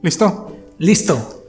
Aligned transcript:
¿Listo? 0.00 0.56
Listo. 0.78 1.44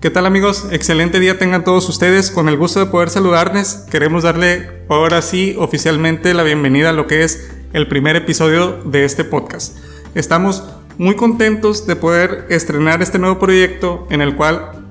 ¿Qué 0.00 0.10
tal 0.10 0.24
amigos? 0.24 0.68
Excelente 0.70 1.18
día 1.18 1.36
tengan 1.36 1.64
todos 1.64 1.88
ustedes. 1.88 2.30
Con 2.30 2.48
el 2.48 2.56
gusto 2.56 2.78
de 2.78 2.86
poder 2.86 3.10
saludarles, 3.10 3.86
queremos 3.90 4.22
darle 4.22 4.84
ahora 4.88 5.20
sí 5.20 5.56
oficialmente 5.58 6.32
la 6.32 6.44
bienvenida 6.44 6.90
a 6.90 6.92
lo 6.92 7.08
que 7.08 7.24
es 7.24 7.50
el 7.72 7.88
primer 7.88 8.14
episodio 8.14 8.84
de 8.84 9.04
este 9.04 9.24
podcast. 9.24 9.78
Estamos 10.14 10.62
muy 10.96 11.16
contentos 11.16 11.84
de 11.88 11.96
poder 11.96 12.46
estrenar 12.48 13.02
este 13.02 13.18
nuevo 13.18 13.40
proyecto 13.40 14.06
en 14.10 14.20
el 14.20 14.36
cual 14.36 14.86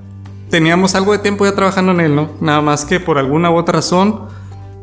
teníamos 0.50 0.94
algo 0.94 1.12
de 1.12 1.18
tiempo 1.18 1.46
ya 1.46 1.54
trabajando 1.54 1.92
en 1.92 2.00
él, 2.00 2.14
¿no? 2.14 2.30
Nada 2.42 2.60
más 2.60 2.84
que 2.84 3.00
por 3.00 3.16
alguna 3.16 3.50
u 3.50 3.56
otra 3.56 3.76
razón 3.76 4.28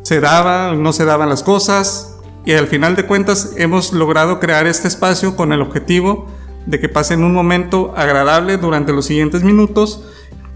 se 0.01 0.19
daba, 0.19 0.73
no 0.73 0.93
se 0.93 1.05
daban 1.05 1.29
las 1.29 1.43
cosas, 1.43 2.12
y 2.45 2.53
al 2.53 2.67
final 2.67 2.95
de 2.95 3.05
cuentas 3.05 3.53
hemos 3.57 3.93
logrado 3.93 4.39
crear 4.39 4.67
este 4.67 4.87
espacio 4.87 5.35
con 5.35 5.53
el 5.53 5.61
objetivo 5.61 6.27
de 6.65 6.79
que 6.79 6.89
pasen 6.89 7.23
un 7.23 7.33
momento 7.33 7.93
agradable 7.95 8.57
durante 8.57 8.93
los 8.93 9.05
siguientes 9.05 9.43
minutos 9.43 10.03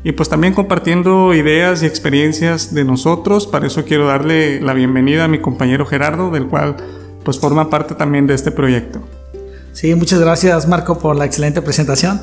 y 0.04 0.14
pues 0.14 0.30
también 0.30 0.54
compartiendo 0.54 1.34
ideas 1.34 1.84
y 1.84 1.86
experiencias 1.86 2.74
de 2.74 2.84
nosotros. 2.84 3.48
Para 3.48 3.68
eso 3.68 3.84
quiero 3.84 4.08
darle 4.08 4.62
la 4.62 4.74
bienvenida 4.74 5.26
a 5.26 5.28
mi 5.28 5.40
compañero 5.40 5.86
Gerardo, 5.86 6.32
del 6.32 6.48
cual 6.48 6.78
pues 7.24 7.40
forma 7.40 7.70
parte 7.70 7.96
también 7.96 8.28
de 8.28 8.34
este 8.34 8.52
proyecto. 8.52 9.02
Sí, 9.74 9.94
muchas 9.96 10.20
gracias 10.20 10.68
Marco 10.68 10.98
por 10.98 11.16
la 11.16 11.26
excelente 11.26 11.62
presentación. 11.62 12.22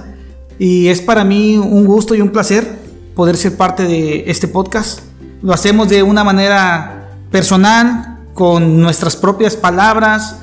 Y 0.58 0.88
es 0.88 1.00
para 1.00 1.24
mí 1.24 1.56
un 1.56 1.84
gusto 1.84 2.14
y 2.14 2.20
un 2.20 2.30
placer 2.30 2.78
poder 3.14 3.36
ser 3.36 3.56
parte 3.56 3.84
de 3.84 4.24
este 4.26 4.48
podcast. 4.48 5.00
Lo 5.42 5.52
hacemos 5.52 5.88
de 5.88 6.02
una 6.02 6.24
manera 6.24 7.10
personal, 7.30 8.13
con 8.34 8.80
nuestras 8.80 9.16
propias 9.16 9.56
palabras, 9.56 10.40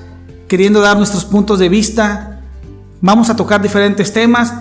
queriendo 0.48 0.82
dar 0.82 0.98
nuestros 0.98 1.26
puntos 1.26 1.60
de 1.60 1.70
vista. 1.70 2.42
Vamos 3.02 3.30
a 3.30 3.36
tocar 3.36 3.62
diferentes 3.62 4.12
temas. 4.12 4.54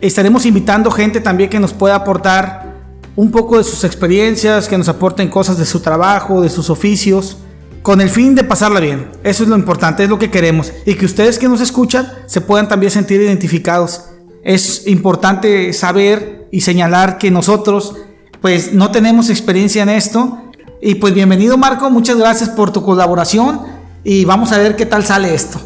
Estaremos 0.00 0.46
invitando 0.46 0.90
gente 0.90 1.20
también 1.20 1.50
que 1.50 1.58
nos 1.58 1.72
pueda 1.72 1.96
aportar 1.96 2.68
un 3.16 3.32
poco 3.32 3.58
de 3.58 3.64
sus 3.64 3.82
experiencias, 3.82 4.68
que 4.68 4.78
nos 4.78 4.88
aporten 4.88 5.28
cosas 5.28 5.58
de 5.58 5.64
su 5.64 5.80
trabajo, 5.80 6.40
de 6.40 6.48
sus 6.48 6.70
oficios, 6.70 7.38
con 7.82 8.00
el 8.00 8.10
fin 8.10 8.36
de 8.36 8.44
pasarla 8.44 8.78
bien. 8.78 9.10
Eso 9.24 9.42
es 9.42 9.48
lo 9.48 9.56
importante, 9.56 10.04
es 10.04 10.08
lo 10.08 10.18
que 10.18 10.30
queremos. 10.30 10.72
Y 10.86 10.94
que 10.94 11.04
ustedes 11.04 11.38
que 11.38 11.48
nos 11.48 11.60
escuchan 11.60 12.12
se 12.26 12.40
puedan 12.40 12.68
también 12.68 12.92
sentir 12.92 13.20
identificados. 13.20 14.04
Es 14.44 14.86
importante 14.86 15.72
saber 15.72 16.46
y 16.52 16.60
señalar 16.60 17.18
que 17.18 17.30
nosotros 17.30 17.96
pues 18.40 18.72
no 18.72 18.92
tenemos 18.92 19.30
experiencia 19.30 19.82
en 19.82 19.88
esto, 19.88 20.47
y 20.80 20.96
pues 20.96 21.14
bienvenido 21.14 21.58
Marco, 21.58 21.90
muchas 21.90 22.16
gracias 22.16 22.50
por 22.50 22.72
tu 22.72 22.82
colaboración 22.82 23.60
y 24.04 24.24
vamos 24.24 24.52
a 24.52 24.58
ver 24.58 24.76
qué 24.76 24.86
tal 24.86 25.04
sale 25.04 25.34
esto. 25.34 25.60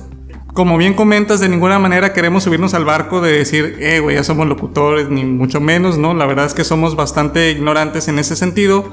Como 0.55 0.77
bien 0.77 0.95
comentas, 0.95 1.41
de 1.41 1.49
ninguna 1.49 1.79
manera 1.79 2.13
queremos 2.13 2.45
subirnos 2.45 2.75
al 2.75 2.85
barco 2.85 3.21
de 3.21 3.33
decir, 3.33 3.77
eh, 3.81 4.01
güey, 4.01 4.17
ya 4.17 4.25
somos 4.25 4.47
locutores, 4.47 5.09
ni 5.09 5.25
mucho 5.25 5.61
menos, 5.61 5.97
¿no? 5.97 6.13
La 6.13 6.27
verdad 6.27 6.45
es 6.45 6.53
que 6.53 6.65
somos 6.65 6.95
bastante 6.95 7.51
ignorantes 7.51 8.09
en 8.09 8.19
ese 8.19 8.37
sentido 8.37 8.85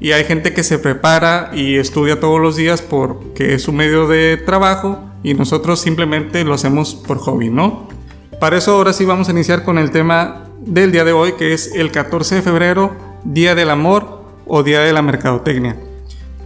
y 0.00 0.12
hay 0.12 0.24
gente 0.24 0.52
que 0.52 0.64
se 0.64 0.78
prepara 0.78 1.50
y 1.54 1.76
estudia 1.76 2.18
todos 2.18 2.40
los 2.40 2.56
días 2.56 2.82
porque 2.82 3.54
es 3.54 3.62
su 3.62 3.72
medio 3.72 4.08
de 4.08 4.36
trabajo 4.36 5.00
y 5.22 5.34
nosotros 5.34 5.80
simplemente 5.80 6.44
lo 6.44 6.54
hacemos 6.54 6.94
por 6.94 7.18
hobby, 7.18 7.50
¿no? 7.50 7.88
Para 8.40 8.58
eso 8.58 8.72
ahora 8.72 8.92
sí 8.92 9.04
vamos 9.04 9.28
a 9.28 9.32
iniciar 9.32 9.64
con 9.64 9.78
el 9.78 9.90
tema 9.90 10.44
del 10.60 10.92
día 10.92 11.04
de 11.04 11.12
hoy, 11.12 11.32
que 11.32 11.52
es 11.54 11.72
el 11.74 11.90
14 11.92 12.36
de 12.36 12.42
febrero, 12.42 12.96
Día 13.24 13.54
del 13.54 13.70
Amor 13.70 14.15
o 14.46 14.62
Día 14.62 14.80
de 14.80 14.92
la 14.92 15.02
Mercadotecnia. 15.02 15.76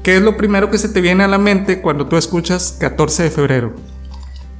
¿Qué 0.03 0.17
es 0.17 0.23
lo 0.23 0.37
primero 0.37 0.71
que 0.71 0.79
se 0.79 0.89
te 0.89 1.01
viene 1.01 1.25
a 1.25 1.29
la 1.29 1.39
mente 1.39 1.83
cuando 1.83 2.07
tú 2.07 2.17
escuchas 2.17 2.77
14 2.81 3.25
de 3.25 3.31
febrero? 3.31 3.75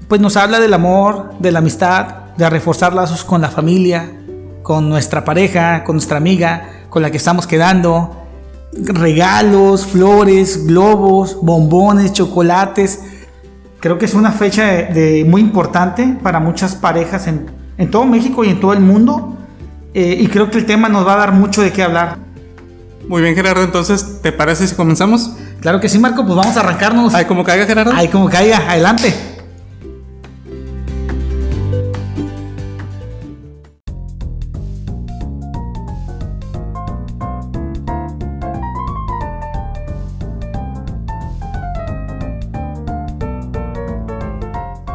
Pues 0.07 0.21
nos 0.21 0.37
habla 0.37 0.61
del 0.61 0.75
amor, 0.75 1.33
de 1.39 1.51
la 1.51 1.61
amistad, 1.61 2.35
de 2.37 2.51
reforzar 2.51 2.93
lazos 2.93 3.25
con 3.25 3.41
la 3.41 3.49
familia, 3.49 4.11
con 4.63 4.89
nuestra 4.89 5.25
pareja, 5.25 5.85
con 5.85 5.97
nuestra 5.97 6.19
amiga, 6.19 6.87
con 6.91 7.03
la 7.03 7.11
que 7.11 7.17
estamos 7.17 7.47
quedando. 7.47 8.17
Regalos, 8.73 9.87
flores, 9.87 10.67
globos, 10.67 11.39
bombones, 11.41 12.13
chocolates. 12.13 13.01
Creo 13.81 13.99
que 13.99 14.05
es 14.05 14.15
una 14.15 14.33
fecha 14.33 14.91
muy 15.27 15.41
importante 15.41 16.19
para 16.23 16.39
muchas 16.39 16.75
parejas 16.75 17.27
en, 17.27 17.91
todo 17.91 18.05
México 18.05 18.45
y 18.45 18.51
en 18.51 18.61
todo 18.61 18.75
el 18.75 18.81
mundo. 18.81 19.37
Eh, 19.95 20.19
y 20.21 20.27
creo 20.27 20.51
que 20.51 20.59
el 20.59 20.67
tema 20.67 20.89
nos 20.89 21.07
va 21.07 21.15
a 21.15 21.17
dar 21.17 21.33
mucho 21.33 21.63
de 21.63 21.73
qué 21.73 21.83
hablar. 21.83 22.19
Muy 23.11 23.23
bien, 23.23 23.35
Gerardo. 23.35 23.65
Entonces, 23.65 24.23
¿te 24.23 24.31
parece 24.31 24.69
si 24.69 24.77
comenzamos? 24.77 25.33
Claro 25.61 25.81
que 25.81 25.89
sí, 25.89 25.99
Marco. 25.99 26.25
Pues 26.25 26.37
vamos 26.37 26.57
a 26.57 26.61
arrancarnos. 26.61 27.13
Ahí 27.13 27.25
como 27.25 27.43
caiga, 27.43 27.67
Gerardo. 27.67 27.93
Ahí 27.93 28.07
como 28.07 28.31
caiga. 28.31 28.59
Adelante. 28.71 29.13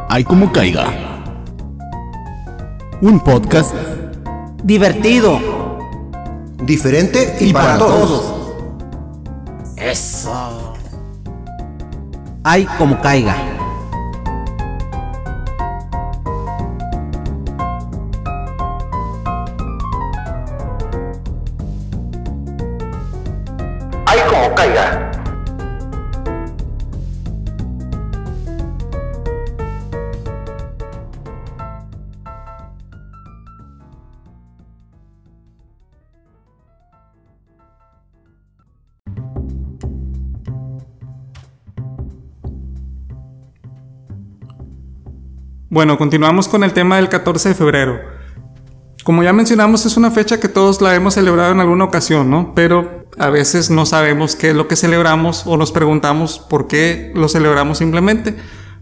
Ahí 0.08 0.24
como 0.24 0.54
caiga. 0.54 0.86
Un 3.02 3.20
podcast 3.20 3.76
divertido 4.64 5.55
Diferente 6.66 7.38
y, 7.40 7.54
para, 7.54 7.78
todos. 7.78 8.34
Eso. 9.78 10.74
Ay, 12.44 12.68
como 12.78 13.00
caiga. 13.02 13.55
Bueno, 45.76 45.98
continuamos 45.98 46.48
con 46.48 46.64
el 46.64 46.72
tema 46.72 46.96
del 46.96 47.10
14 47.10 47.50
de 47.50 47.56
febrero. 47.56 48.00
Como 49.04 49.24
ya 49.24 49.34
mencionamos, 49.34 49.86
es 49.86 49.98
una 49.98 50.10
fecha 50.10 50.40
que 50.40 50.48
todos 50.48 50.80
la 50.80 50.96
hemos 50.96 51.16
celebrado 51.16 51.52
en 51.52 51.60
alguna 51.60 51.84
ocasión, 51.84 52.30
¿no? 52.30 52.54
Pero 52.56 53.10
a 53.18 53.30
veces 53.30 53.70
no 53.70 53.86
sabemos 53.86 54.38
qué 54.38 54.52
es 54.52 54.56
lo 54.56 54.70
que 54.70 54.78
celebramos 54.78 55.44
o 55.46 55.58
nos 55.58 55.74
preguntamos 55.74 56.40
por 56.40 56.68
qué 56.68 57.12
lo 57.14 57.28
celebramos 57.28 57.80
simplemente. 57.80 58.38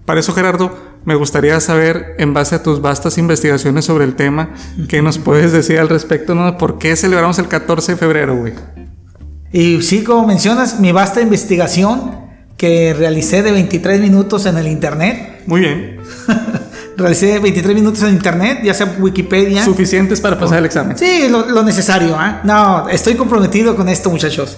Para 0.05 0.19
eso, 0.19 0.33
Gerardo, 0.33 0.77
me 1.03 1.15
gustaría 1.15 1.59
saber, 1.61 2.13
en 2.19 2.35
base 2.35 2.53
a 2.53 2.61
tus 2.61 2.79
vastas 2.79 3.17
investigaciones 3.17 3.85
sobre 3.85 4.05
el 4.05 4.13
tema, 4.13 4.53
qué 4.87 5.01
nos 5.01 5.17
puedes 5.17 5.51
decir 5.51 5.79
al 5.79 5.89
respecto, 5.89 6.35
¿no? 6.35 6.59
¿Por 6.59 6.77
qué 6.77 6.95
celebramos 6.95 7.39
el 7.39 7.47
14 7.47 7.93
de 7.93 7.97
febrero, 7.97 8.37
güey? 8.37 8.53
Y 9.51 9.81
sí, 9.81 10.03
como 10.03 10.27
mencionas, 10.27 10.79
mi 10.79 10.91
vasta 10.91 11.21
investigación 11.21 12.21
que 12.55 12.93
realicé 12.93 13.41
de 13.41 13.51
23 13.51 13.99
minutos 13.99 14.45
en 14.45 14.57
el 14.57 14.67
internet. 14.67 15.41
Muy 15.47 15.61
bien. 15.61 15.97
realicé 16.97 17.39
23 17.39 17.75
minutos 17.75 18.03
en 18.03 18.09
internet, 18.09 18.59
ya 18.63 18.73
sea 18.73 18.95
Wikipedia. 18.99 19.63
Suficientes 19.63 20.21
para 20.21 20.37
pasar 20.37 20.59
el 20.59 20.65
examen. 20.65 20.97
Sí, 20.97 21.27
lo, 21.29 21.63
necesario. 21.63 22.15
¿eh? 22.15 22.35
No, 22.43 22.87
estoy 22.89 23.15
comprometido 23.15 23.75
con 23.75 23.89
esto, 23.89 24.09
muchachos. 24.09 24.57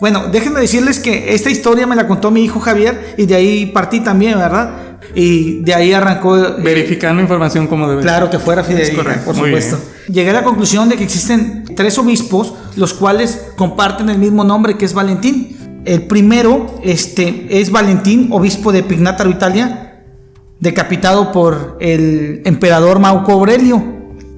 Bueno, 0.00 0.28
déjenme 0.28 0.60
decirles 0.60 0.98
que 0.98 1.34
esta 1.34 1.50
historia 1.50 1.86
me 1.86 1.96
la 1.96 2.06
contó 2.06 2.30
mi 2.30 2.42
hijo 2.44 2.60
Javier 2.60 3.14
y 3.16 3.26
de 3.26 3.34
ahí 3.34 3.66
partí 3.66 4.00
también, 4.00 4.38
¿verdad? 4.38 4.70
Y 5.14 5.62
de 5.62 5.74
ahí 5.74 5.92
arrancó. 5.92 6.36
Eh, 6.36 6.54
Verificando 6.58 7.22
información 7.22 7.66
como 7.66 7.88
debe 7.88 8.02
Claro, 8.02 8.30
que 8.30 8.38
fuera 8.38 8.64
fidedigna, 8.64 9.22
por 9.24 9.34
supuesto. 9.34 9.78
Llegué 10.08 10.30
a 10.30 10.34
la 10.34 10.44
conclusión 10.44 10.88
de 10.88 10.96
que 10.96 11.04
existen 11.04 11.64
tres 11.76 11.98
obispos, 11.98 12.54
los 12.76 12.94
cuales 12.94 13.46
comparten 13.56 14.10
el 14.10 14.18
mismo 14.18 14.44
nombre 14.44 14.76
que 14.76 14.84
es 14.84 14.94
Valentín. 14.94 15.82
El 15.84 16.06
primero 16.06 16.80
este, 16.82 17.46
es 17.60 17.70
Valentín, 17.70 18.28
obispo 18.30 18.72
de 18.72 18.82
Pignataro, 18.82 19.30
Italia, 19.30 19.93
decapitado 20.64 21.30
por 21.30 21.76
el 21.78 22.40
emperador 22.44 22.98
Marco 22.98 23.32
Aurelio. 23.32 23.84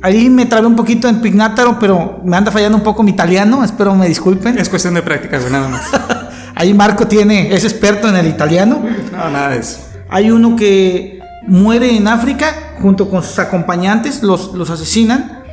Ahí 0.02 0.28
me 0.28 0.44
trabé 0.44 0.67
un 0.67 0.76
poquito 0.76 1.08
en 1.08 1.20
Pignátaro, 1.20 1.78
pero 1.78 2.20
me 2.25 2.37
anda 2.37 2.50
fallando 2.50 2.76
un 2.76 2.84
poco 2.84 3.02
mi 3.02 3.12
italiano, 3.12 3.64
espero 3.64 3.94
me 3.94 4.08
disculpen. 4.08 4.58
Es 4.58 4.69
cuestión 4.69 4.94
de 4.94 5.02
práctica, 5.02 5.38
nada 5.50 5.69
más. 5.69 5.82
Ahí 6.55 6.75
Marco 6.75 7.06
tiene, 7.06 7.55
es 7.55 7.64
experto 7.64 8.08
en 8.08 8.17
el 8.17 8.26
italiano. 8.26 8.82
No, 9.12 9.31
nada 9.31 9.50
de 9.50 9.58
eso. 9.58 9.78
Hay 10.08 10.31
uno 10.31 10.56
que 10.56 11.20
muere 11.46 11.96
en 11.96 12.08
África 12.08 12.75
junto 12.81 13.08
con 13.08 13.22
sus 13.22 13.38
acompañantes, 13.38 14.22
los, 14.22 14.52
los 14.52 14.69
asesinan. 14.69 15.44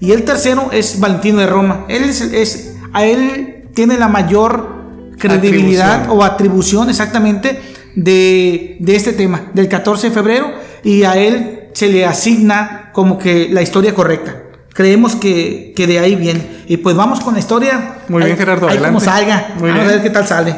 Y 0.00 0.12
el 0.12 0.24
tercero 0.24 0.70
es 0.72 0.98
Valentino 0.98 1.38
de 1.38 1.46
Roma. 1.46 1.84
Él 1.88 2.04
es, 2.04 2.74
a 2.92 3.04
él 3.04 3.64
tiene 3.74 3.98
la 3.98 4.08
mayor 4.08 4.76
credibilidad 5.18 6.10
o 6.10 6.24
atribución 6.24 6.88
exactamente 6.90 7.75
de, 7.96 8.78
este 8.86 9.12
tema, 9.12 9.46
del 9.52 9.68
14 9.68 10.08
de 10.08 10.14
febrero, 10.14 10.52
y 10.84 11.02
a 11.02 11.16
él 11.16 11.70
se 11.72 11.88
le 11.88 12.06
asigna 12.06 12.90
como 12.92 13.18
que 13.18 13.48
la 13.50 13.62
historia 13.62 13.94
correcta. 13.94 14.42
Creemos 14.72 15.16
que, 15.16 15.72
que 15.74 15.86
de 15.86 15.98
ahí 15.98 16.14
viene. 16.14 16.64
Y 16.68 16.76
pues 16.76 16.94
vamos 16.94 17.20
con 17.20 17.34
la 17.34 17.40
historia. 17.40 17.98
Muy 18.08 18.22
bien, 18.22 18.36
Gerardo, 18.36 18.68
ahí 18.68 18.76
como 18.76 18.98
adelante. 18.98 19.04
salga. 19.04 19.54
Muy 19.58 19.70
vamos 19.70 19.84
a 19.84 19.88
bien. 19.88 19.96
ver 19.96 20.02
qué 20.02 20.10
tal 20.10 20.26
sale. 20.26 20.54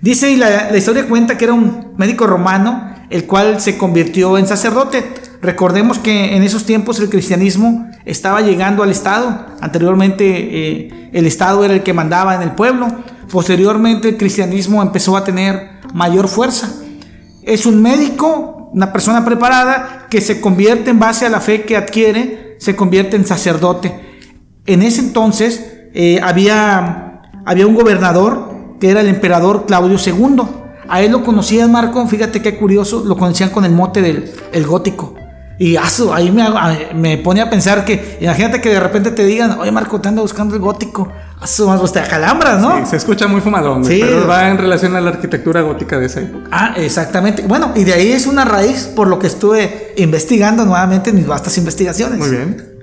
Dice, 0.00 0.30
y 0.30 0.36
la, 0.36 0.70
la 0.70 0.76
historia 0.76 1.06
cuenta 1.06 1.36
que 1.36 1.44
era 1.44 1.52
un 1.52 1.92
médico 1.96 2.26
romano, 2.26 2.94
el 3.10 3.26
cual 3.26 3.60
se 3.60 3.76
convirtió 3.76 4.38
en 4.38 4.46
sacerdote. 4.46 5.04
Recordemos 5.42 5.98
que 5.98 6.34
en 6.36 6.42
esos 6.42 6.64
tiempos 6.64 6.98
el 7.00 7.10
cristianismo 7.10 7.90
estaba 8.06 8.40
llegando 8.40 8.82
al 8.82 8.90
Estado. 8.90 9.46
Anteriormente 9.60 10.24
eh, 10.26 11.10
el 11.12 11.26
Estado 11.26 11.64
era 11.64 11.74
el 11.74 11.82
que 11.82 11.92
mandaba 11.92 12.34
en 12.34 12.42
el 12.42 12.52
pueblo. 12.52 12.86
Posteriormente 13.30 14.10
el 14.10 14.16
cristianismo 14.16 14.82
empezó 14.82 15.16
a 15.16 15.24
tener 15.24 15.71
mayor 15.92 16.28
fuerza. 16.28 16.72
Es 17.42 17.66
un 17.66 17.82
médico, 17.82 18.70
una 18.72 18.92
persona 18.92 19.24
preparada 19.24 20.06
que 20.08 20.20
se 20.20 20.40
convierte 20.40 20.90
en 20.90 20.98
base 20.98 21.26
a 21.26 21.30
la 21.30 21.40
fe 21.40 21.62
que 21.62 21.76
adquiere, 21.76 22.56
se 22.58 22.76
convierte 22.76 23.16
en 23.16 23.26
sacerdote. 23.26 24.00
En 24.66 24.82
ese 24.82 25.00
entonces 25.00 25.72
eh, 25.94 26.20
había, 26.22 27.22
había 27.44 27.66
un 27.66 27.74
gobernador 27.74 28.76
que 28.80 28.90
era 28.90 29.00
el 29.00 29.08
emperador 29.08 29.66
Claudio 29.66 29.96
II. 30.04 30.42
A 30.88 31.02
él 31.02 31.12
lo 31.12 31.24
conocían, 31.24 31.72
Marco, 31.72 32.06
fíjate 32.06 32.42
qué 32.42 32.56
curioso, 32.56 33.04
lo 33.04 33.16
conocían 33.16 33.50
con 33.50 33.64
el 33.64 33.72
mote 33.72 34.02
del 34.02 34.30
el 34.52 34.66
gótico. 34.66 35.14
Y 35.62 35.76
asu, 35.76 36.12
ahí 36.12 36.32
me, 36.32 36.42
a- 36.42 36.88
me 36.92 37.18
pone 37.18 37.40
a 37.40 37.48
pensar 37.48 37.84
que, 37.84 38.18
imagínate 38.20 38.60
que 38.60 38.68
de 38.70 38.80
repente 38.80 39.12
te 39.12 39.24
digan, 39.24 39.58
oye 39.60 39.70
Marco, 39.70 40.00
te 40.00 40.08
anda 40.08 40.20
buscando 40.20 40.56
el 40.56 40.60
gótico. 40.60 41.12
Asu, 41.40 41.68
más 41.68 41.78
pues 41.78 41.92
te 41.92 42.00
acalambras, 42.00 42.60
¿no? 42.60 42.78
Sí, 42.80 42.86
se 42.90 42.96
escucha 42.96 43.28
muy 43.28 43.40
fumadón, 43.40 43.84
Sí. 43.84 44.00
pero 44.02 44.26
va 44.26 44.48
en 44.48 44.58
relación 44.58 44.96
a 44.96 45.00
la 45.00 45.10
arquitectura 45.10 45.60
gótica 45.60 45.98
de 46.00 46.06
esa 46.06 46.20
época. 46.20 46.48
Ah, 46.50 46.74
exactamente. 46.76 47.42
Bueno, 47.46 47.70
y 47.76 47.84
de 47.84 47.92
ahí 47.94 48.10
es 48.10 48.26
una 48.26 48.44
raíz 48.44 48.86
por 48.96 49.06
lo 49.06 49.20
que 49.20 49.28
estuve 49.28 49.92
investigando 49.98 50.64
nuevamente 50.64 51.10
en 51.10 51.16
mis 51.16 51.28
vastas 51.28 51.56
investigaciones. 51.58 52.18
Muy 52.18 52.30
bien. 52.30 52.80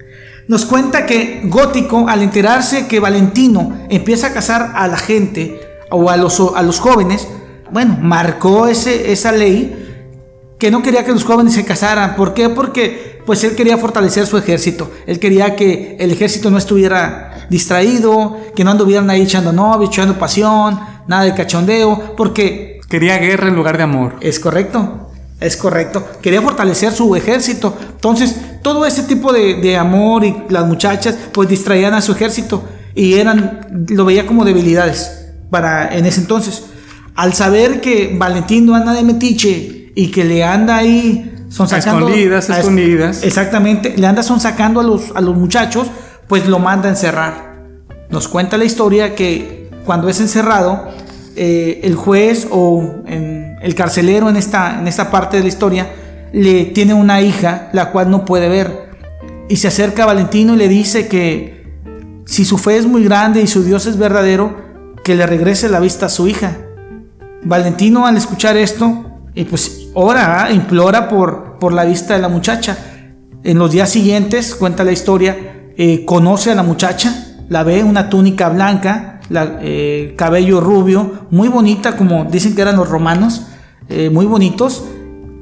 Nos 0.47 0.63
cuenta 0.65 1.05
que 1.05 1.41
Gótico, 1.45 2.07
al 2.07 2.21
enterarse 2.21 2.87
que 2.87 3.01
Valentino 3.01 3.77
empieza 3.89 4.27
a 4.27 4.31
casar 4.33 4.71
a 4.75 4.87
la 4.87 4.97
gente 4.97 5.59
o 5.91 6.09
a 6.09 6.15
los, 6.15 6.41
a 6.55 6.61
los 6.63 6.79
jóvenes, 6.79 7.27
bueno, 7.71 7.97
marcó 8.01 8.67
ese, 8.67 9.11
esa 9.11 9.33
ley 9.33 9.88
que 10.59 10.69
no 10.69 10.83
quería 10.83 11.05
que 11.05 11.11
los 11.13 11.23
jóvenes 11.23 11.53
se 11.53 11.65
casaran. 11.65 12.15
¿Por 12.15 12.33
qué? 12.33 12.49
Porque 12.49 13.21
pues 13.25 13.43
él 13.43 13.55
quería 13.55 13.77
fortalecer 13.77 14.27
su 14.27 14.37
ejército. 14.37 14.91
Él 15.07 15.19
quería 15.19 15.55
que 15.55 15.95
el 15.99 16.11
ejército 16.11 16.51
no 16.51 16.57
estuviera 16.57 17.47
distraído, 17.49 18.37
que 18.55 18.63
no 18.63 18.71
anduvieran 18.71 19.09
ahí 19.09 19.21
echando 19.21 19.53
novio, 19.53 19.87
echando 19.87 20.19
pasión, 20.19 20.79
nada 21.07 21.23
de 21.23 21.33
cachondeo, 21.33 22.15
porque 22.15 22.79
Quería 22.89 23.19
guerra 23.19 23.47
en 23.47 23.55
lugar 23.55 23.77
de 23.77 23.83
amor. 23.83 24.15
es 24.19 24.39
correcto, 24.39 25.11
es 25.39 25.55
correcto. 25.55 26.05
Quería 26.21 26.41
fortalecer 26.41 26.91
su 26.91 27.15
ejército. 27.15 27.77
Entonces, 27.91 28.35
todo 28.63 28.85
ese 28.85 29.03
tipo 29.03 29.31
de, 29.31 29.55
de 29.55 29.77
amor 29.77 30.25
y 30.25 30.35
las 30.49 30.65
muchachas, 30.65 31.15
pues 31.31 31.47
distraían 31.47 31.93
a 31.93 32.01
su 32.01 32.11
ejército 32.11 32.63
y 32.95 33.13
eran, 33.13 33.85
lo 33.89 34.05
veía 34.05 34.25
como 34.25 34.43
debilidades 34.43 35.27
para 35.51 35.95
en 35.95 36.05
ese 36.05 36.21
entonces. 36.21 36.63
Al 37.15 37.33
saber 37.33 37.79
que 37.79 38.15
Valentino 38.17 38.75
anda 38.75 38.93
de 38.93 39.03
metiche 39.03 39.78
y 39.95 40.07
que 40.11 40.23
le 40.25 40.43
anda 40.43 40.77
ahí 40.77 41.35
son 41.49 41.67
A 41.73 41.77
escondidas, 41.77 42.49
a 42.49 42.59
escondidas. 42.59 43.23
Exactamente, 43.23 43.95
le 43.97 44.05
anda 44.07 44.21
son 44.23 44.39
sacando 44.39 44.79
a 44.79 44.83
los, 44.83 45.11
a 45.15 45.21
los 45.21 45.35
muchachos, 45.35 45.87
pues 46.27 46.47
lo 46.47 46.59
manda 46.59 46.87
a 46.87 46.91
encerrar. 46.91 47.55
Nos 48.09 48.27
cuenta 48.27 48.57
la 48.57 48.65
historia 48.65 49.15
que 49.15 49.69
cuando 49.85 50.09
es 50.09 50.19
encerrado, 50.19 50.87
eh, 51.35 51.81
el 51.83 51.95
juez 51.95 52.47
o 52.51 53.01
en- 53.07 53.57
el 53.61 53.75
carcelero 53.75 54.29
en 54.29 54.35
esta, 54.37 54.79
en 54.79 54.87
esta 54.87 55.09
parte 55.11 55.37
de 55.37 55.43
la 55.43 55.49
historia 55.49 55.89
le 56.31 56.65
tiene 56.65 56.93
una 56.93 57.21
hija 57.21 57.69
la 57.73 57.91
cual 57.91 58.09
no 58.11 58.23
puede 58.25 58.47
ver 58.47 58.89
y 59.49 59.55
se 59.57 59.67
acerca 59.67 60.03
a 60.03 60.05
Valentino 60.05 60.53
y 60.53 60.57
le 60.57 60.67
dice 60.67 61.07
que 61.07 61.65
si 62.25 62.45
su 62.45 62.57
fe 62.59 62.77
es 62.77 62.85
muy 62.85 63.03
grande 63.03 63.41
y 63.41 63.47
su 63.47 63.63
Dios 63.63 63.85
es 63.87 63.97
verdadero, 63.97 64.55
que 65.03 65.15
le 65.15 65.25
regrese 65.25 65.67
la 65.69 65.79
vista 65.79 66.05
a 66.05 66.09
su 66.09 66.27
hija. 66.27 66.57
Valentino 67.43 68.05
al 68.05 68.17
escuchar 68.17 68.57
esto, 68.57 69.05
y 69.33 69.45
pues 69.45 69.78
ora, 69.93 70.43
¿ah? 70.43 70.51
implora 70.51 71.07
por, 71.09 71.57
por 71.59 71.73
la 71.73 71.85
vista 71.85 72.13
de 72.15 72.19
la 72.21 72.29
muchacha. 72.29 72.77
En 73.43 73.57
los 73.57 73.71
días 73.71 73.89
siguientes, 73.89 74.55
cuenta 74.55 74.83
la 74.83 74.91
historia, 74.91 75.37
eh, 75.77 76.03
conoce 76.05 76.51
a 76.51 76.55
la 76.55 76.63
muchacha, 76.63 77.25
la 77.47 77.63
ve 77.63 77.83
una 77.83 78.09
túnica 78.09 78.49
blanca, 78.49 79.21
la- 79.29 79.59
eh, 79.61 80.13
cabello 80.17 80.59
rubio, 80.59 81.27
muy 81.31 81.47
bonita, 81.47 81.95
como 81.95 82.25
dicen 82.25 82.53
que 82.55 82.61
eran 82.61 82.75
los 82.75 82.89
romanos, 82.89 83.43
eh, 83.87 84.09
muy 84.09 84.25
bonitos, 84.25 84.83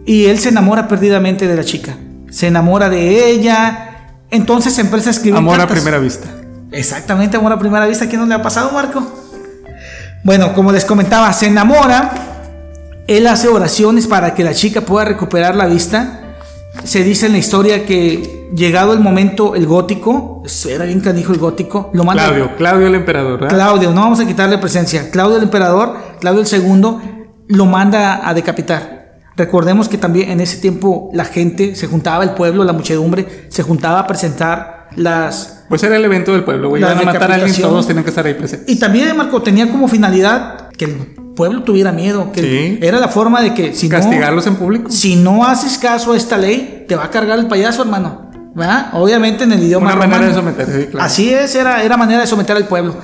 y 0.06 0.26
él 0.26 0.40
se 0.40 0.50
enamora 0.50 0.88
perdidamente 0.88 1.48
de 1.48 1.56
la 1.56 1.64
chica. 1.64 1.96
Se 2.30 2.48
enamora 2.48 2.88
de 2.90 3.32
ella, 3.32 4.14
entonces 4.30 4.78
empieza 4.78 5.10
a 5.10 5.12
escribir 5.12 5.38
Amor 5.38 5.60
a 5.60 5.68
primera 5.68 5.98
vista. 5.98 6.28
Exactamente, 6.72 7.38
amor 7.38 7.54
a 7.54 7.60
primera 7.60 7.86
vista. 7.88 8.08
¿Quién 8.08 8.22
no 8.22 8.28
le 8.28 8.36
ha 8.36 8.42
pasado, 8.42 8.72
Marco? 8.72 9.02
Bueno, 10.24 10.54
como 10.54 10.72
les 10.72 10.86
comentaba, 10.86 11.32
se 11.34 11.48
enamora. 11.48 12.37
Él 13.08 13.26
hace 13.28 13.48
oraciones 13.48 14.06
para 14.06 14.36
que 14.36 14.44
la 14.44 14.54
chica 14.54 14.82
pueda 14.82 15.06
recuperar 15.06 15.56
la 15.56 15.66
vista. 15.66 16.36
Se 16.84 17.04
dice 17.04 17.28
en 17.28 17.32
la 17.32 17.38
historia 17.38 17.86
que 17.86 18.50
llegado 18.54 18.94
el 18.94 19.00
momento, 19.00 19.56
el 19.56 19.66
gótico, 19.66 20.44
era 20.70 20.86
bien 20.86 21.00
canijo 21.00 21.32
el 21.32 21.40
gótico, 21.40 21.90
lo 21.94 22.04
manda. 22.04 22.26
Claudio, 22.26 22.56
Claudio 22.58 22.88
el 22.88 22.96
emperador, 22.96 23.40
¿verdad? 23.40 23.56
Claudio, 23.56 23.92
no 23.92 24.02
vamos 24.02 24.20
a 24.20 24.28
quitarle 24.28 24.58
presencia. 24.58 25.10
Claudio 25.10 25.38
el 25.38 25.44
emperador, 25.44 25.98
Claudio 26.20 26.42
el 26.42 26.48
segundo, 26.48 27.02
lo 27.48 27.66
manda 27.66 28.28
a 28.28 28.34
decapitar. 28.34 29.22
Recordemos 29.38 29.88
que 29.88 29.98
también 29.98 30.30
en 30.30 30.42
ese 30.42 30.58
tiempo 30.58 31.10
la 31.14 31.24
gente 31.24 31.76
se 31.76 31.88
juntaba, 31.88 32.24
el 32.24 32.32
pueblo, 32.32 32.64
la 32.64 32.74
muchedumbre, 32.74 33.48
se 33.48 33.64
juntaba 33.64 34.00
a 34.00 34.08
presentar 34.08 34.90
las, 34.96 35.64
Pues 35.70 35.82
era 35.84 35.96
el 35.96 36.04
evento 36.04 36.34
del 36.34 36.44
pueblo, 36.44 36.70
güey. 36.70 36.82
Iban 36.82 36.98
a 36.98 37.02
matar 37.04 37.32
a 37.32 37.36
alguien, 37.36 37.56
todos 37.62 37.86
tienen 37.86 38.04
que 38.04 38.10
estar 38.10 38.26
ahí 38.26 38.34
presentes. 38.34 38.68
Y 38.68 38.80
también, 38.80 39.16
Marco, 39.16 39.42
tenía 39.42 39.70
como 39.72 39.88
finalidad 39.88 40.70
que 40.70 40.86
el 40.86 41.27
pueblo 41.38 41.64
tuviera 41.64 41.94
miedo, 41.94 42.32
que 42.34 42.42
Sí. 42.42 42.80
era 42.82 43.00
la 43.00 43.08
forma 43.08 43.42
de 43.42 43.54
que 43.54 43.74
si 43.74 43.88
Castigarlos 43.88 44.46
no, 44.46 44.52
en 44.52 44.58
público. 44.58 44.92
si 44.92 45.16
no 45.16 45.46
haces 45.46 45.78
caso 45.78 46.12
a 46.12 46.18
esta 46.18 46.36
ley, 46.38 46.84
te 46.88 46.96
va 46.98 47.06
a 47.06 47.10
cargar 47.10 47.40
el 47.40 47.48
payaso, 47.48 47.84
hermano. 47.84 48.26
¿verdad? 48.56 48.90
Obviamente 48.94 49.44
en 49.44 49.52
el 49.54 49.62
idioma 49.64 49.94
Una 49.94 50.08
manera 50.08 50.28
de 50.30 50.34
someterse, 50.34 50.82
sí, 50.82 50.88
claro. 50.88 51.06
Así 51.06 51.30
es, 51.32 51.54
era, 51.56 51.84
era 51.84 51.96
manera 51.96 52.22
de 52.22 52.28
someter 52.28 52.58
al 52.58 52.66
pueblo. 52.68 52.96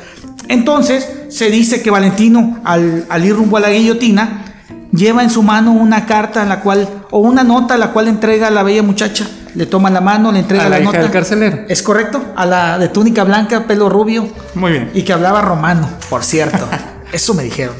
Entonces, 0.50 1.08
se 1.30 1.50
dice 1.52 1.82
que 1.84 1.92
Valentino, 1.92 2.60
al, 2.66 3.06
al 3.08 3.24
ir 3.24 3.36
rumbo 3.36 3.58
a 3.58 3.60
la 3.60 3.70
guillotina, 3.70 4.46
lleva 4.92 5.22
en 5.24 5.30
su 5.30 5.44
mano 5.44 5.72
una 5.72 6.06
carta 6.08 6.42
en 6.42 6.50
la 6.50 6.60
cual, 6.60 6.88
o 7.12 7.20
una 7.20 7.44
nota 7.44 7.78
la 7.78 7.92
cual 7.92 8.08
entrega 8.08 8.48
a 8.48 8.52
la 8.52 8.64
bella 8.64 8.82
muchacha. 8.84 9.28
Le 9.54 9.68
toma 9.68 9.92
la 9.92 10.02
mano, 10.02 10.32
le 10.32 10.40
entrega 10.40 10.66
A 10.66 10.70
la 10.70 10.78
la, 10.78 10.82
hija 10.82 10.86
nota. 10.92 11.02
del 11.04 11.12
carcelero. 11.12 11.60
Es 11.70 11.84
correcto, 11.84 12.20
a 12.36 12.46
la 12.48 12.80
de 12.80 12.88
túnica 12.90 13.24
blanca, 13.24 13.66
pelo 13.68 13.90
rubio. 13.90 14.28
Muy 14.56 14.72
bien. 14.72 14.90
Y 14.96 15.04
que 15.04 15.14
hablaba 15.14 15.42
romano, 15.42 15.88
por 16.10 16.24
cierto. 16.24 16.68
Eso 17.14 17.36
me 17.36 17.44
dijeron. 17.44 17.76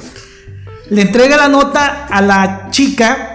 Le 0.94 1.02
entrega 1.02 1.38
la 1.38 1.48
nota 1.48 2.06
a 2.06 2.22
la 2.22 2.68
chica. 2.70 3.30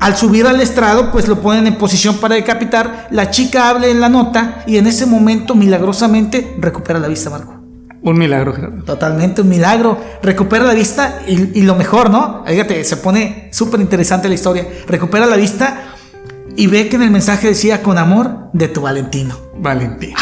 Al 0.00 0.16
subir 0.16 0.44
al 0.44 0.60
estrado, 0.60 1.12
pues 1.12 1.28
lo 1.28 1.40
ponen 1.40 1.68
en 1.68 1.76
posición 1.76 2.16
para 2.16 2.34
decapitar. 2.34 3.06
La 3.12 3.30
chica 3.30 3.68
habla 3.68 3.86
en 3.86 4.00
la 4.00 4.08
nota 4.08 4.64
y 4.66 4.76
en 4.76 4.88
ese 4.88 5.06
momento, 5.06 5.54
milagrosamente, 5.54 6.56
recupera 6.58 6.98
la 6.98 7.06
vista, 7.06 7.30
Marco. 7.30 7.60
Un 8.02 8.18
milagro, 8.18 8.52
Gerardo. 8.52 8.82
Totalmente 8.82 9.42
un 9.42 9.48
milagro. 9.48 10.00
Recupera 10.20 10.64
la 10.64 10.74
vista 10.74 11.20
y, 11.28 11.60
y 11.60 11.62
lo 11.62 11.76
mejor, 11.76 12.10
¿no? 12.10 12.42
Fíjate, 12.44 12.82
se 12.82 12.96
pone 12.96 13.50
súper 13.52 13.80
interesante 13.80 14.28
la 14.28 14.34
historia. 14.34 14.66
Recupera 14.88 15.26
la 15.26 15.36
vista 15.36 15.94
y 16.56 16.66
ve 16.66 16.88
que 16.88 16.96
en 16.96 17.02
el 17.02 17.12
mensaje 17.12 17.46
decía 17.46 17.84
con 17.84 17.98
amor 17.98 18.50
de 18.52 18.66
tu 18.66 18.80
Valentino. 18.80 19.38
Valentín. 19.58 20.12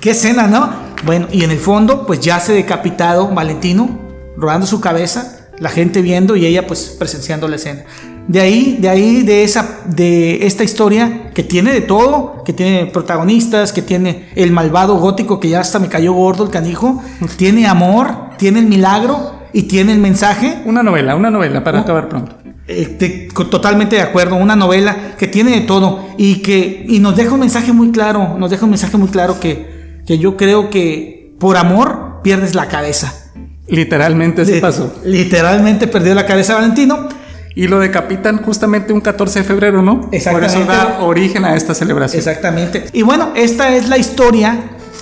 Qué 0.00 0.12
escena, 0.12 0.46
¿no? 0.46 0.70
Bueno, 1.04 1.28
y 1.30 1.44
en 1.44 1.50
el 1.50 1.58
fondo, 1.58 2.06
pues 2.06 2.20
ya 2.20 2.40
se 2.40 2.54
decapitado 2.54 3.28
Valentino, 3.28 4.00
rodando 4.38 4.66
su 4.66 4.80
cabeza, 4.80 5.35
la 5.58 5.68
gente 5.70 6.02
viendo 6.02 6.36
y 6.36 6.46
ella 6.46 6.66
pues 6.66 6.94
presenciando 6.98 7.48
la 7.48 7.56
escena. 7.56 7.82
De 8.28 8.40
ahí, 8.40 8.76
de 8.80 8.88
ahí, 8.88 9.22
de 9.22 9.44
esa, 9.44 9.80
de 9.86 10.46
esta 10.46 10.64
historia 10.64 11.30
que 11.32 11.44
tiene 11.44 11.72
de 11.72 11.80
todo, 11.80 12.42
que 12.44 12.52
tiene 12.52 12.86
protagonistas, 12.86 13.72
que 13.72 13.82
tiene 13.82 14.28
el 14.34 14.50
malvado 14.50 14.96
gótico 14.98 15.38
que 15.38 15.48
ya 15.48 15.60
hasta 15.60 15.78
me 15.78 15.88
cayó 15.88 16.12
gordo 16.12 16.44
el 16.44 16.50
canijo, 16.50 17.02
tiene 17.36 17.66
amor, 17.68 18.30
tiene 18.36 18.58
el 18.60 18.66
milagro 18.66 19.32
y 19.52 19.62
tiene 19.64 19.92
el 19.92 19.98
mensaje. 19.98 20.62
Una 20.66 20.82
novela, 20.82 21.14
una 21.14 21.30
novela 21.30 21.62
para 21.62 21.78
Oh. 21.78 21.82
acabar 21.82 22.08
pronto. 22.08 22.36
Eh, 22.68 22.86
te- 22.98 23.28
totalmente 23.44 23.94
de 23.94 24.02
acuerdo, 24.02 24.34
una 24.34 24.56
novela 24.56 25.14
que 25.16 25.28
tiene 25.28 25.52
de 25.52 25.60
todo 25.60 26.08
y 26.18 26.42
que 26.42 26.84
y 26.88 26.98
nos 26.98 27.14
deja 27.14 27.32
un 27.32 27.38
mensaje 27.40 27.72
muy 27.72 27.92
claro, 27.92 28.36
nos 28.36 28.50
deja 28.50 28.64
un 28.64 28.70
mensaje 28.70 28.96
muy 28.96 29.08
claro 29.08 29.38
que, 29.38 30.00
que 30.04 30.18
yo 30.18 30.36
creo 30.36 30.68
que 30.68 31.32
por 31.38 31.56
amor 31.56 32.22
pierdes 32.24 32.56
la 32.56 32.66
cabeza. 32.66 33.25
Literalmente 33.68 34.42
así 34.42 34.52
Li- 34.54 34.60
pasó. 34.60 34.94
Literalmente 35.04 35.86
perdió 35.86 36.14
la 36.14 36.26
cabeza 36.26 36.54
Valentino. 36.54 37.08
Y 37.54 37.68
lo 37.68 37.78
decapitan 37.78 38.42
justamente 38.42 38.92
un 38.92 39.00
14 39.00 39.38
de 39.38 39.44
febrero, 39.46 39.80
¿no? 39.80 40.02
Por 40.02 40.14
Exactamente. 40.14 40.58
eso 40.58 40.66
da 40.66 40.98
origen 41.00 41.42
a 41.46 41.56
esta 41.56 41.72
celebración. 41.72 42.18
Exactamente. 42.18 42.84
Y 42.92 43.00
bueno, 43.00 43.30
esta 43.34 43.74
es 43.74 43.88
la 43.88 43.96
historia 43.96 44.58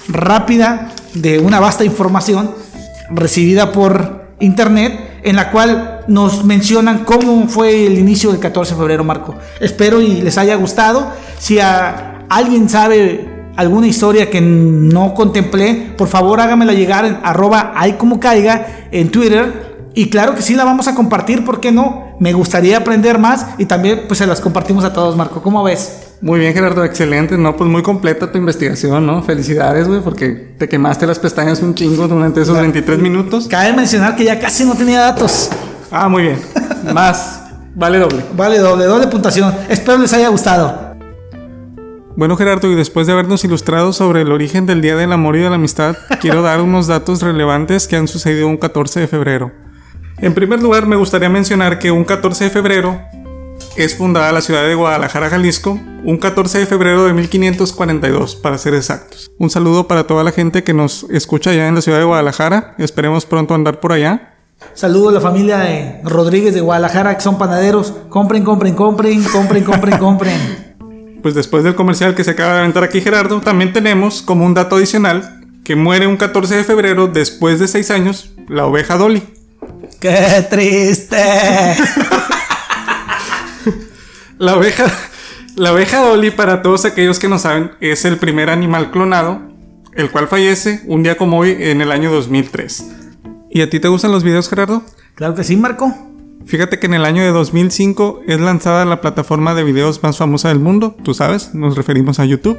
rápida 0.06 0.92
de 1.14 1.40
una 1.40 1.58
vasta 1.58 1.84
información 1.84 2.52
recibida 3.10 3.72
por 3.72 4.22
internet 4.38 4.92
en 5.24 5.34
la 5.34 5.50
cual 5.50 6.02
nos 6.06 6.44
mencionan 6.44 7.04
cómo 7.04 7.48
fue 7.48 7.86
el 7.88 7.98
inicio 7.98 8.30
del 8.30 8.38
14 8.38 8.74
de 8.74 8.78
febrero, 8.78 9.02
Marco. 9.02 9.34
Espero 9.60 10.00
y 10.00 10.20
les 10.20 10.38
haya 10.38 10.54
gustado. 10.54 11.10
Si 11.38 11.58
a 11.58 12.24
alguien 12.28 12.68
sabe 12.68 13.28
alguna 13.56 13.86
historia 13.86 14.30
que 14.30 14.40
no 14.40 15.14
contemplé, 15.14 15.92
por 15.96 16.08
favor 16.08 16.40
hágamela 16.40 16.72
llegar 16.72 17.04
en 17.04 17.18
arroba 17.22 17.72
hay 17.76 17.94
como 17.94 18.20
caiga 18.20 18.88
en 18.90 19.10
Twitter. 19.10 19.74
Y 19.96 20.10
claro 20.10 20.34
que 20.34 20.42
sí 20.42 20.54
la 20.56 20.64
vamos 20.64 20.88
a 20.88 20.94
compartir, 20.96 21.44
¿por 21.44 21.60
qué 21.60 21.70
no? 21.70 22.16
Me 22.18 22.32
gustaría 22.32 22.78
aprender 22.78 23.18
más 23.18 23.46
y 23.58 23.66
también 23.66 24.02
pues 24.08 24.18
se 24.18 24.26
las 24.26 24.40
compartimos 24.40 24.84
a 24.84 24.92
todos, 24.92 25.16
Marco. 25.16 25.40
¿Cómo 25.40 25.62
ves? 25.62 26.04
Muy 26.20 26.40
bien, 26.40 26.52
Gerardo, 26.52 26.84
excelente. 26.84 27.38
No, 27.38 27.54
pues 27.54 27.70
muy 27.70 27.82
completa 27.82 28.32
tu 28.32 28.38
investigación, 28.38 29.06
¿no? 29.06 29.22
Felicidades, 29.22 29.86
güey, 29.86 30.00
porque 30.00 30.54
te 30.58 30.68
quemaste 30.68 31.06
las 31.06 31.20
pestañas 31.20 31.60
un 31.62 31.74
chingo 31.74 32.08
durante 32.08 32.42
esos 32.42 32.58
23 32.58 32.98
minutos. 32.98 33.46
Cabe 33.46 33.72
mencionar 33.72 34.16
que 34.16 34.24
ya 34.24 34.40
casi 34.40 34.64
no 34.64 34.74
tenía 34.74 35.00
datos. 35.00 35.50
Ah, 35.92 36.08
muy 36.08 36.22
bien. 36.22 36.38
Más. 36.92 37.42
Vale 37.76 37.98
doble. 37.98 38.24
Vale, 38.36 38.58
doble, 38.58 38.84
doble 38.84 39.06
puntuación. 39.06 39.54
Espero 39.68 39.98
les 39.98 40.12
haya 40.12 40.28
gustado. 40.28 40.83
Bueno, 42.16 42.36
Gerardo, 42.36 42.70
y 42.70 42.76
después 42.76 43.08
de 43.08 43.12
habernos 43.12 43.44
ilustrado 43.44 43.92
sobre 43.92 44.22
el 44.22 44.30
origen 44.30 44.66
del 44.66 44.80
Día 44.80 44.94
del 44.94 45.12
Amor 45.12 45.34
y 45.34 45.40
de 45.40 45.48
la 45.48 45.56
Amistad, 45.56 45.96
quiero 46.20 46.42
dar 46.42 46.60
unos 46.60 46.86
datos 46.86 47.22
relevantes 47.22 47.88
que 47.88 47.96
han 47.96 48.06
sucedido 48.06 48.46
un 48.46 48.56
14 48.56 49.00
de 49.00 49.08
febrero. 49.08 49.50
En 50.18 50.32
primer 50.32 50.62
lugar, 50.62 50.86
me 50.86 50.94
gustaría 50.94 51.28
mencionar 51.28 51.80
que 51.80 51.90
un 51.90 52.04
14 52.04 52.44
de 52.44 52.50
febrero 52.50 53.00
es 53.76 53.96
fundada 53.96 54.30
la 54.30 54.42
ciudad 54.42 54.64
de 54.64 54.76
Guadalajara, 54.76 55.28
Jalisco, 55.28 55.80
un 56.04 56.18
14 56.18 56.60
de 56.60 56.66
febrero 56.66 57.04
de 57.04 57.14
1542, 57.14 58.36
para 58.36 58.58
ser 58.58 58.74
exactos. 58.74 59.32
Un 59.40 59.50
saludo 59.50 59.88
para 59.88 60.06
toda 60.06 60.22
la 60.22 60.30
gente 60.30 60.62
que 60.62 60.72
nos 60.72 61.06
escucha 61.10 61.50
allá 61.50 61.66
en 61.66 61.74
la 61.74 61.82
ciudad 61.82 61.98
de 61.98 62.04
Guadalajara. 62.04 62.76
Esperemos 62.78 63.26
pronto 63.26 63.54
andar 63.54 63.80
por 63.80 63.90
allá. 63.90 64.36
Saludo 64.74 65.08
a 65.08 65.12
la 65.12 65.20
familia 65.20 65.58
de 65.58 66.00
Rodríguez 66.04 66.54
de 66.54 66.60
Guadalajara, 66.60 67.16
que 67.16 67.22
son 67.22 67.38
panaderos. 67.38 67.92
Compren, 68.08 68.44
compren, 68.44 68.74
compren, 68.76 69.24
compren, 69.24 69.64
compren, 69.64 69.98
compren. 69.98 70.63
Pues 71.24 71.34
después 71.34 71.64
del 71.64 71.74
comercial 71.74 72.14
que 72.14 72.22
se 72.22 72.32
acaba 72.32 72.52
de 72.52 72.58
aventar 72.58 72.84
aquí 72.84 73.00
Gerardo, 73.00 73.40
también 73.40 73.72
tenemos 73.72 74.20
como 74.20 74.44
un 74.44 74.52
dato 74.52 74.76
adicional 74.76 75.40
que 75.64 75.74
muere 75.74 76.06
un 76.06 76.18
14 76.18 76.54
de 76.54 76.64
febrero 76.64 77.06
después 77.06 77.58
de 77.58 77.66
6 77.66 77.90
años 77.92 78.34
la 78.46 78.66
oveja 78.66 78.98
Dolly. 78.98 79.22
¡Qué 80.00 80.46
triste! 80.50 81.16
La 84.38 84.56
oveja, 84.56 84.92
la 85.54 85.72
oveja 85.72 86.00
Dolly, 86.00 86.30
para 86.30 86.60
todos 86.60 86.84
aquellos 86.84 87.18
que 87.18 87.28
no 87.28 87.38
saben, 87.38 87.70
es 87.80 88.04
el 88.04 88.18
primer 88.18 88.50
animal 88.50 88.90
clonado, 88.90 89.40
el 89.94 90.10
cual 90.10 90.28
fallece 90.28 90.82
un 90.86 91.04
día 91.04 91.16
como 91.16 91.38
hoy 91.38 91.56
en 91.58 91.80
el 91.80 91.92
año 91.92 92.10
2003. 92.10 92.84
¿Y 93.48 93.62
a 93.62 93.70
ti 93.70 93.80
te 93.80 93.88
gustan 93.88 94.10
los 94.10 94.24
videos, 94.24 94.50
Gerardo? 94.50 94.82
Claro 95.14 95.34
que 95.36 95.44
sí, 95.44 95.56
Marco. 95.56 96.13
Fíjate 96.46 96.78
que 96.78 96.86
en 96.86 96.94
el 96.94 97.04
año 97.04 97.22
de 97.22 97.30
2005 97.30 98.22
es 98.26 98.40
lanzada 98.40 98.84
la 98.84 99.00
plataforma 99.00 99.54
de 99.54 99.64
videos 99.64 100.02
más 100.02 100.18
famosa 100.18 100.48
del 100.48 100.60
mundo, 100.60 100.94
tú 101.02 101.14
sabes, 101.14 101.54
nos 101.54 101.76
referimos 101.76 102.20
a 102.20 102.24
YouTube. 102.24 102.58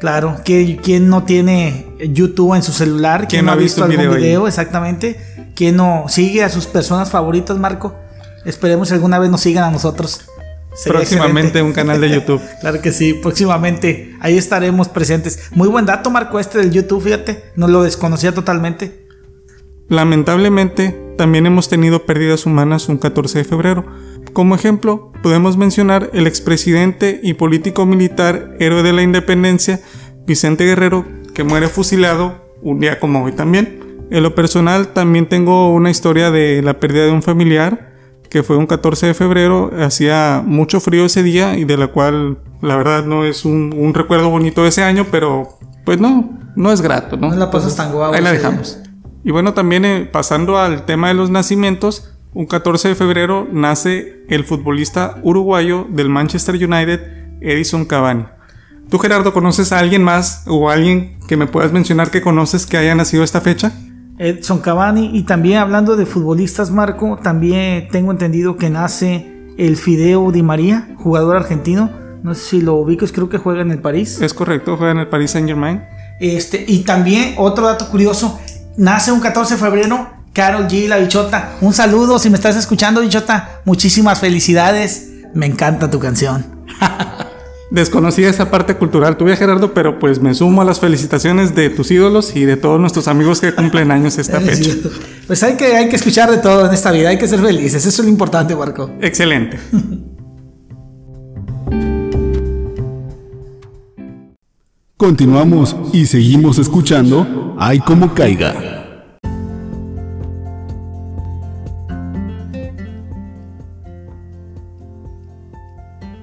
Claro, 0.00 0.36
¿quién 0.44 1.08
no 1.08 1.24
tiene 1.24 1.86
YouTube 1.98 2.54
en 2.54 2.62
su 2.62 2.72
celular? 2.72 3.26
¿Quién, 3.28 3.46
no 3.46 3.52
ha 3.52 3.56
visto, 3.56 3.80
un 3.80 3.90
algún 3.90 4.06
video 4.06 4.16
video? 4.16 4.42
ahí? 4.42 4.48
Exactamente. 4.48 5.16
¿Quién 5.54 5.76
no 5.76 6.04
sigue 6.08 6.44
a 6.44 6.50
sus 6.50 6.66
personas 6.66 7.10
favoritas, 7.10 7.58
Marco? 7.58 7.94
Esperemos 8.44 8.88
que 8.88 8.94
alguna 8.94 9.18
vez 9.18 9.30
nos 9.30 9.40
sigan 9.40 9.64
a 9.64 9.70
nosotros. 9.70 10.26
Sería 10.74 10.98
Próximamente 10.98 11.48
excelente. 11.48 11.62
un 11.62 11.72
canal 11.72 12.00
de 12.00 12.10
YouTube. 12.10 12.42
Claro 12.60 12.82
que 12.82 12.92
sí, 12.92 13.14
próximamente 13.14 14.14
ahí 14.20 14.36
estaremos 14.36 14.88
presentes. 14.88 15.50
Muy 15.52 15.68
buen 15.68 15.86
dato, 15.86 16.10
Marco, 16.10 16.38
este 16.38 16.58
del 16.58 16.70
YouTube, 16.70 17.02
fíjate, 17.02 17.44
no 17.56 17.66
lo 17.66 17.82
desconocía 17.82 18.32
totalmente. 18.32 19.06
Lamentablemente, 19.88 21.05
también 21.16 21.46
hemos 21.46 21.68
tenido 21.68 22.04
pérdidas 22.06 22.46
humanas 22.46 22.88
un 22.88 22.98
14 22.98 23.38
de 23.38 23.44
febrero. 23.44 23.84
Como 24.32 24.54
ejemplo, 24.54 25.12
podemos 25.22 25.56
mencionar 25.56 26.10
el 26.12 26.26
expresidente 26.26 27.20
y 27.22 27.34
político 27.34 27.86
militar 27.86 28.56
héroe 28.60 28.82
de 28.82 28.92
la 28.92 29.02
independencia, 29.02 29.80
Vicente 30.26 30.64
Guerrero, 30.64 31.06
que 31.34 31.44
muere 31.44 31.68
fusilado 31.68 32.46
un 32.62 32.80
día 32.80 33.00
como 33.00 33.24
hoy 33.24 33.32
también. 33.32 34.06
En 34.10 34.22
lo 34.22 34.34
personal, 34.34 34.88
también 34.88 35.28
tengo 35.28 35.72
una 35.72 35.90
historia 35.90 36.30
de 36.30 36.62
la 36.62 36.78
pérdida 36.78 37.04
de 37.04 37.10
un 37.10 37.22
familiar, 37.22 37.94
que 38.30 38.42
fue 38.42 38.56
un 38.56 38.66
14 38.66 39.06
de 39.06 39.14
febrero, 39.14 39.70
hacía 39.80 40.42
mucho 40.44 40.80
frío 40.80 41.06
ese 41.06 41.22
día 41.22 41.56
y 41.56 41.64
de 41.64 41.76
la 41.76 41.88
cual 41.88 42.38
la 42.60 42.76
verdad 42.76 43.04
no 43.04 43.24
es 43.24 43.44
un, 43.44 43.74
un 43.76 43.94
recuerdo 43.94 44.30
bonito 44.30 44.62
de 44.62 44.68
ese 44.68 44.82
año, 44.82 45.06
pero 45.10 45.58
pues 45.84 46.00
no, 46.00 46.38
no 46.56 46.72
es 46.72 46.80
grato, 46.80 47.16
¿no? 47.16 47.34
La 47.34 47.50
pasas 47.50 47.76
tan 47.76 47.92
guau 47.92 48.12
Ahí 48.12 48.22
la 48.22 48.32
dejamos. 48.32 48.80
Y 49.26 49.32
bueno, 49.32 49.54
también 49.54 49.84
eh, 49.84 50.08
pasando 50.10 50.56
al 50.56 50.84
tema 50.84 51.08
de 51.08 51.14
los 51.14 51.30
nacimientos, 51.30 52.14
un 52.32 52.46
14 52.46 52.90
de 52.90 52.94
febrero 52.94 53.48
nace 53.50 54.24
el 54.28 54.44
futbolista 54.44 55.18
uruguayo 55.24 55.84
del 55.90 56.08
Manchester 56.08 56.54
United, 56.54 57.00
Edison 57.40 57.86
Cavani. 57.86 58.26
¿Tú, 58.88 59.00
Gerardo, 59.00 59.32
conoces 59.32 59.72
a 59.72 59.80
alguien 59.80 60.04
más 60.04 60.44
o 60.46 60.70
alguien 60.70 61.18
que 61.26 61.36
me 61.36 61.48
puedas 61.48 61.72
mencionar 61.72 62.12
que 62.12 62.22
conoces 62.22 62.66
que 62.66 62.76
haya 62.76 62.94
nacido 62.94 63.24
esta 63.24 63.40
fecha? 63.40 63.72
Edson 64.16 64.60
Cavani 64.60 65.10
y 65.12 65.24
también 65.24 65.58
hablando 65.58 65.96
de 65.96 66.06
futbolistas, 66.06 66.70
Marco, 66.70 67.18
también 67.20 67.88
tengo 67.88 68.12
entendido 68.12 68.56
que 68.56 68.70
nace 68.70 69.26
el 69.58 69.76
Fideo 69.76 70.30
Di 70.30 70.44
María, 70.44 70.94
jugador 70.98 71.34
argentino. 71.34 71.90
No 72.22 72.32
sé 72.36 72.42
si 72.42 72.60
lo 72.60 72.74
ubicas, 72.74 73.10
creo 73.10 73.28
que 73.28 73.38
juega 73.38 73.62
en 73.62 73.72
el 73.72 73.80
París. 73.80 74.22
Es 74.22 74.32
correcto, 74.32 74.76
juega 74.76 74.92
en 74.92 74.98
el 74.98 75.08
Paris 75.08 75.32
Saint 75.32 75.48
Germain. 75.48 75.82
Este, 76.20 76.64
y 76.66 76.84
también 76.84 77.34
otro 77.38 77.66
dato 77.66 77.90
curioso, 77.90 78.38
nace 78.76 79.12
un 79.12 79.20
14 79.20 79.54
de 79.54 79.60
febrero 79.60 80.16
Carol 80.36 80.68
G, 80.68 80.86
la 80.86 80.98
bichota. 80.98 81.56
Un 81.62 81.72
saludo 81.72 82.18
si 82.18 82.28
me 82.28 82.36
estás 82.36 82.56
escuchando, 82.56 83.00
bichota. 83.00 83.62
Muchísimas 83.64 84.20
felicidades. 84.20 85.12
Me 85.32 85.46
encanta 85.46 85.90
tu 85.90 85.98
canción. 85.98 86.44
Desconocía 87.70 88.28
esa 88.28 88.50
parte 88.50 88.76
cultural 88.76 89.16
tuya, 89.16 89.34
Gerardo, 89.34 89.72
pero 89.72 89.98
pues 89.98 90.20
me 90.20 90.34
sumo 90.34 90.60
a 90.60 90.64
las 90.64 90.78
felicitaciones 90.78 91.54
de 91.54 91.70
tus 91.70 91.90
ídolos 91.90 92.36
y 92.36 92.44
de 92.44 92.56
todos 92.56 92.78
nuestros 92.78 93.08
amigos 93.08 93.40
que 93.40 93.54
cumplen 93.54 93.90
años 93.90 94.18
esta 94.18 94.40
fecha. 94.42 94.72
Pues 95.26 95.42
hay 95.42 95.54
que, 95.54 95.74
hay 95.74 95.88
que 95.88 95.96
escuchar 95.96 96.30
de 96.30 96.36
todo 96.36 96.66
en 96.66 96.74
esta 96.74 96.92
vida, 96.92 97.08
hay 97.08 97.18
que 97.18 97.26
ser 97.26 97.40
felices, 97.40 97.84
eso 97.84 98.02
es 98.02 98.06
lo 98.06 98.12
importante, 98.12 98.54
Marco. 98.54 98.90
Excelente. 99.00 99.58
Continuamos 104.98 105.76
y 105.92 106.06
seguimos 106.06 106.58
escuchando 106.58 107.54
Ay 107.58 107.80
como 107.80 108.14
caiga. 108.14 108.54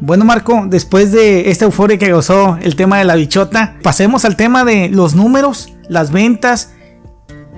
Bueno, 0.02 0.26
Marco, 0.26 0.66
después 0.68 1.12
de 1.12 1.52
esta 1.52 1.66
euforia 1.66 2.00
que 2.00 2.12
gozó 2.12 2.58
el 2.64 2.76
tema 2.76 2.98
de 2.98 3.04
la 3.04 3.14
bichota, 3.14 3.78
pasemos 3.84 4.26
al 4.26 4.36
tema 4.36 4.66
de 4.66 4.90
los 4.90 5.14
números, 5.14 5.72
las 5.88 6.12
ventas, 6.12 6.74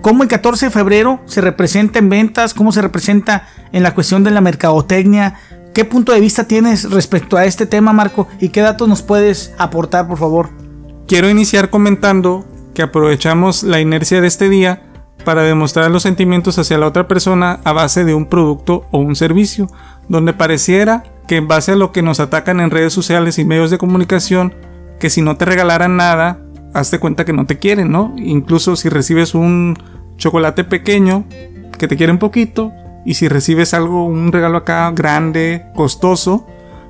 cómo 0.01 0.21
el 0.21 0.27
14 0.27 0.65
de 0.65 0.71
febrero 0.71 1.21
se 1.27 1.39
representa 1.39 1.99
en 1.99 2.09
ventas, 2.09 2.53
cómo 2.53 2.73
se 2.73 2.81
representa 2.81 3.47
en 3.71 3.83
la 3.83 3.95
cuestión 3.95 4.25
de 4.25 4.31
la 4.31 4.41
mercadotecnia. 4.41 5.35
¿Qué 5.73 5.85
punto 5.85 6.11
de 6.11 6.19
vista 6.19 6.43
tienes 6.43 6.91
respecto 6.91 7.37
a 7.37 7.45
este 7.45 7.65
tema, 7.65 7.93
Marco? 7.93 8.27
¿Y 8.41 8.49
qué 8.49 8.59
datos 8.59 8.89
nos 8.89 9.01
puedes 9.01 9.53
aportar, 9.57 10.09
por 10.09 10.17
favor? 10.17 10.64
Quiero 11.07 11.29
iniciar 11.29 11.69
comentando 11.69 12.45
que 12.73 12.81
aprovechamos 12.81 13.61
la 13.61 13.79
inercia 13.79 14.21
de 14.21 14.27
este 14.27 14.49
día 14.49 14.81
para 15.23 15.43
demostrar 15.43 15.91
los 15.91 16.01
sentimientos 16.01 16.57
hacia 16.57 16.79
la 16.79 16.87
otra 16.87 17.07
persona 17.07 17.59
a 17.63 17.73
base 17.73 18.05
de 18.05 18.15
un 18.15 18.25
producto 18.25 18.87
o 18.91 18.97
un 18.97 19.15
servicio, 19.15 19.69
donde 20.09 20.33
pareciera 20.33 21.03
que 21.27 21.35
en 21.35 21.47
base 21.47 21.73
a 21.73 21.75
lo 21.75 21.91
que 21.91 22.01
nos 22.01 22.19
atacan 22.19 22.59
en 22.59 22.71
redes 22.71 22.91
sociales 22.91 23.37
y 23.37 23.45
medios 23.45 23.69
de 23.69 23.77
comunicación, 23.77 24.55
que 24.99 25.11
si 25.11 25.21
no 25.21 25.37
te 25.37 25.45
regalaran 25.45 25.95
nada, 25.95 26.39
hazte 26.73 26.99
cuenta 26.99 27.23
que 27.23 27.33
no 27.33 27.45
te 27.45 27.59
quieren, 27.59 27.91
¿no? 27.91 28.15
Incluso 28.17 28.75
si 28.75 28.89
recibes 28.89 29.35
un 29.35 29.77
chocolate 30.17 30.63
pequeño, 30.63 31.25
que 31.77 31.87
te 31.87 31.97
quieren 31.97 32.17
poquito, 32.17 32.71
y 33.05 33.13
si 33.13 33.27
recibes 33.27 33.75
algo, 33.75 34.05
un 34.05 34.31
regalo 34.31 34.57
acá 34.57 34.91
grande, 34.91 35.67
costoso, 35.75 36.47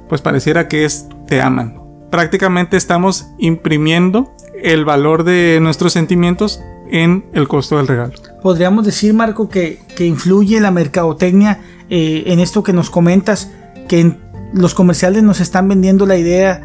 pues 0.08 0.22
pareciera 0.22 0.70
que 0.70 0.86
es 0.86 1.10
te 1.28 1.42
aman. 1.42 1.85
Prácticamente 2.10 2.78
estamos 2.78 3.28
imprimiendo 3.38 4.32
el 4.62 4.86
valor 4.86 5.24
de 5.24 5.60
nuestros 5.62 5.94
sentimientos 5.94 6.62
en 6.90 7.26
el 7.34 7.48
costo 7.48 7.78
del 7.78 7.88
regalo. 7.88 8.14
Podríamos 8.42 8.86
decir, 8.86 9.14
Marco, 9.14 9.50
que, 9.50 9.80
que 9.96 10.06
influye 10.06 10.60
la 10.60 10.72
mercadotecnia 10.72 11.60
eh, 11.90 12.24
en 12.28 12.40
esto 12.40 12.64
que 12.64 12.74
nos 12.74 12.90
comentas, 12.90 13.52
que 13.88 14.00
en 14.00 14.20
los 14.54 14.74
comerciales 14.74 15.24
nos 15.24 15.40
están 15.40 15.68
vendiendo 15.68 16.06
la 16.06 16.18
idea 16.18 16.62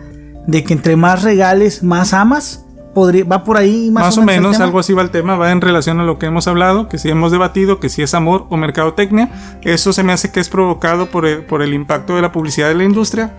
de 0.46 0.64
que 0.64 0.74
entre 0.74 0.96
más 0.96 1.22
regales, 1.22 1.82
más 1.82 2.12
amas. 2.12 2.64
Podría, 2.94 3.24
va 3.24 3.44
por 3.44 3.56
ahí 3.56 3.88
más, 3.92 4.06
Más, 4.06 4.18
o 4.18 4.22
menos, 4.22 4.58
algo 4.58 4.80
así 4.80 4.92
va 4.92 5.02
el 5.02 5.10
tema, 5.10 5.36
va 5.36 5.52
en 5.52 5.60
relación 5.60 6.00
a 6.00 6.04
lo 6.04 6.18
que 6.18 6.26
hemos 6.26 6.48
hablado, 6.48 6.88
que 6.88 6.98
si 6.98 7.08
hemos 7.08 7.30
debatido, 7.30 7.78
que 7.78 7.88
si 7.88 8.02
es 8.02 8.14
amor 8.14 8.46
o 8.50 8.56
mercadotecnia, 8.56 9.30
eso 9.62 9.92
se 9.92 10.02
me 10.02 10.12
hace 10.12 10.32
que 10.32 10.40
es 10.40 10.48
provocado 10.48 11.06
por 11.06 11.24
el, 11.24 11.44
por 11.44 11.62
el 11.62 11.72
impacto 11.72 12.16
de 12.16 12.22
la 12.22 12.32
publicidad 12.32 12.66
de 12.66 12.74
la 12.74 12.82
industria 12.82 13.32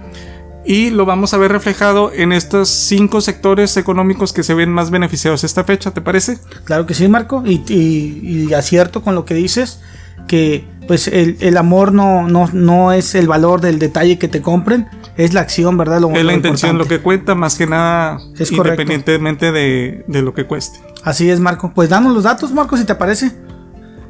y 0.65 0.89
lo 0.91 1.05
vamos 1.05 1.33
a 1.33 1.37
ver 1.37 1.51
reflejado 1.51 2.11
en 2.13 2.31
estos 2.31 2.69
cinco 2.69 3.21
sectores 3.21 3.77
económicos 3.77 4.31
que 4.33 4.43
se 4.43 4.53
ven 4.53 4.71
más 4.71 4.91
beneficiados 4.91 5.43
esta 5.43 5.63
fecha, 5.63 5.91
¿te 5.91 6.01
parece? 6.01 6.37
Claro 6.65 6.85
que 6.85 6.93
sí, 6.93 7.07
Marco, 7.07 7.43
y, 7.45 7.63
y- 7.67 8.47
y 8.49 8.53
acierto 8.53 9.01
con 9.01 9.15
lo 9.15 9.25
que 9.25 9.33
dices, 9.33 9.81
que 10.27 10.65
pues 10.87 11.07
el, 11.07 11.37
el 11.39 11.57
amor 11.57 11.93
no, 11.93 12.27
no, 12.27 12.49
no 12.53 12.91
es 12.91 13.15
el 13.15 13.27
valor 13.27 13.61
del 13.61 13.79
detalle 13.79 14.19
que 14.19 14.27
te 14.27 14.41
compren, 14.41 14.87
es 15.17 15.33
la 15.33 15.41
acción, 15.41 15.77
¿verdad? 15.77 15.99
Lo, 16.01 16.09
es 16.11 16.17
la 16.17 16.23
lo 16.23 16.31
intención 16.33 16.77
lo 16.77 16.85
que 16.85 16.99
cuenta, 16.99 17.33
más 17.35 17.55
que 17.57 17.65
nada, 17.67 18.17
Es 18.37 18.51
independientemente 18.51 19.51
de, 19.51 20.03
de 20.07 20.21
lo 20.21 20.33
que 20.33 20.45
cueste. 20.45 20.79
Así 21.03 21.29
es, 21.29 21.39
Marco. 21.39 21.71
Pues 21.73 21.89
danos 21.89 22.13
los 22.13 22.23
datos, 22.23 22.51
Marco, 22.53 22.77
si 22.77 22.85
te 22.85 22.95
parece. 22.95 23.31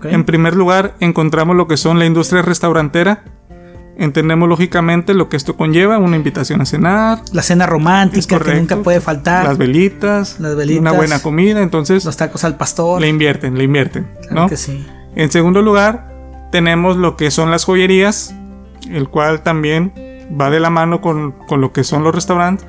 En 0.03 0.25
primer 0.25 0.55
lugar, 0.55 0.95
encontramos 0.99 1.55
lo 1.55 1.67
que 1.67 1.77
son 1.77 1.99
la 1.99 2.05
industria 2.05 2.41
restaurantera. 2.41 3.23
Entendemos 3.97 4.47
lógicamente 4.49 5.13
lo 5.13 5.29
que 5.29 5.37
esto 5.37 5.55
conlleva, 5.57 5.97
una 5.99 6.15
invitación 6.15 6.61
a 6.61 6.65
cenar, 6.65 7.19
La 7.33 7.41
cena 7.41 7.65
romántica 7.65 8.39
que 8.39 8.55
nunca 8.55 8.77
puede 8.77 9.01
faltar. 9.01 9.45
las 9.45 9.57
velitas, 9.57 10.39
Las 10.39 10.55
velitas, 10.55 10.81
una 10.81 10.91
buena 10.93 11.21
comida, 11.21 11.61
entonces 11.61 12.05
los 12.05 12.17
tacos 12.17 12.43
al 12.43 12.55
pastor. 12.57 13.01
le 13.01 13.09
invierten, 13.09 13.57
le 13.57 13.65
invierten, 13.65 14.07
Claro 14.21 14.35
¿no? 14.43 14.47
que 14.49 14.57
sí. 14.57 14.85
En 15.15 15.29
segundo 15.29 15.61
lugar, 15.61 16.09
tenemos 16.51 16.95
lo 16.97 17.15
que 17.17 17.31
son 17.31 17.51
las 17.51 17.65
joyerías, 17.65 18.33
el 18.89 19.09
cual 19.09 19.43
también 19.43 19.93
va 20.39 20.49
de 20.49 20.59
la 20.61 20.69
mano 20.69 21.01
con, 21.01 21.33
con 21.47 21.59
lo 21.61 21.73
que 21.73 21.83
son 21.83 22.03
los 22.03 22.15
restaurantes. 22.15 22.65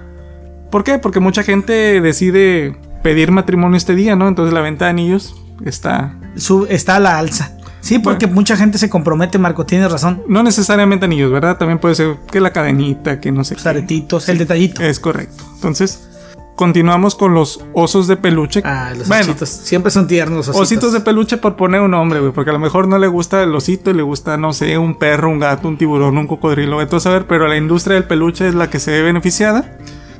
¿Por 0.70 0.84
qué? 0.84 0.98
Porque 0.98 1.20
mucha 1.20 1.42
gente 1.44 2.00
decide 2.00 2.76
pedir 3.02 3.30
matrimonio 3.30 3.76
este 3.76 3.94
día, 3.94 4.16
¿no? 4.16 4.26
Entonces 4.28 4.52
la 4.52 4.60
venta 4.60 4.86
de 4.86 4.90
anillos 4.90 5.36
está... 5.64 6.16
Está 6.68 6.96
a 6.96 7.00
la 7.00 7.18
alza. 7.18 7.52
Sí, 7.82 7.98
porque 7.98 8.28
mucha 8.28 8.56
gente 8.56 8.78
se 8.78 8.88
compromete, 8.88 9.38
Marco, 9.38 9.66
tienes 9.66 9.90
razón. 9.90 10.22
No 10.28 10.42
necesariamente 10.42 11.04
anillos, 11.04 11.32
¿verdad? 11.32 11.58
También 11.58 11.78
puede 11.78 11.96
ser 11.96 12.16
que 12.30 12.40
la 12.40 12.52
cadenita, 12.52 13.20
que 13.20 13.32
no 13.32 13.42
sé 13.42 13.54
Los 13.56 13.66
aretitos, 13.66 14.28
el 14.28 14.38
detallito. 14.38 14.82
Es 14.82 15.00
correcto. 15.00 15.44
Entonces, 15.56 16.08
continuamos 16.54 17.16
con 17.16 17.34
los 17.34 17.60
osos 17.72 18.06
de 18.06 18.16
peluche. 18.16 18.62
Ah, 18.64 18.92
los 18.96 19.08
bueno, 19.08 19.24
ositos. 19.24 19.48
Siempre 19.48 19.90
son 19.90 20.06
tiernos 20.06 20.36
los 20.38 20.48
ositos. 20.50 20.68
Ositos 20.68 20.92
de 20.92 21.00
peluche 21.00 21.38
por 21.38 21.56
poner 21.56 21.80
un 21.80 21.90
nombre, 21.90 22.20
güey, 22.20 22.32
porque 22.32 22.50
a 22.50 22.52
lo 22.52 22.60
mejor 22.60 22.86
no 22.86 22.98
le 22.98 23.08
gusta 23.08 23.42
el 23.42 23.52
osito 23.52 23.90
y 23.90 23.94
le 23.94 24.02
gusta, 24.02 24.36
no 24.36 24.52
sé, 24.52 24.78
un 24.78 24.96
perro, 24.96 25.28
un 25.28 25.40
gato, 25.40 25.66
un 25.66 25.76
tiburón, 25.76 26.16
un 26.18 26.28
cocodrilo, 26.28 26.80
entonces 26.80 27.08
a 27.08 27.10
ver, 27.10 27.26
pero 27.26 27.48
la 27.48 27.56
industria 27.56 27.94
del 27.94 28.04
peluche 28.04 28.46
es 28.46 28.54
la 28.54 28.70
que 28.70 28.78
se 28.78 28.92
ve 28.92 29.02
beneficiada. 29.02 29.76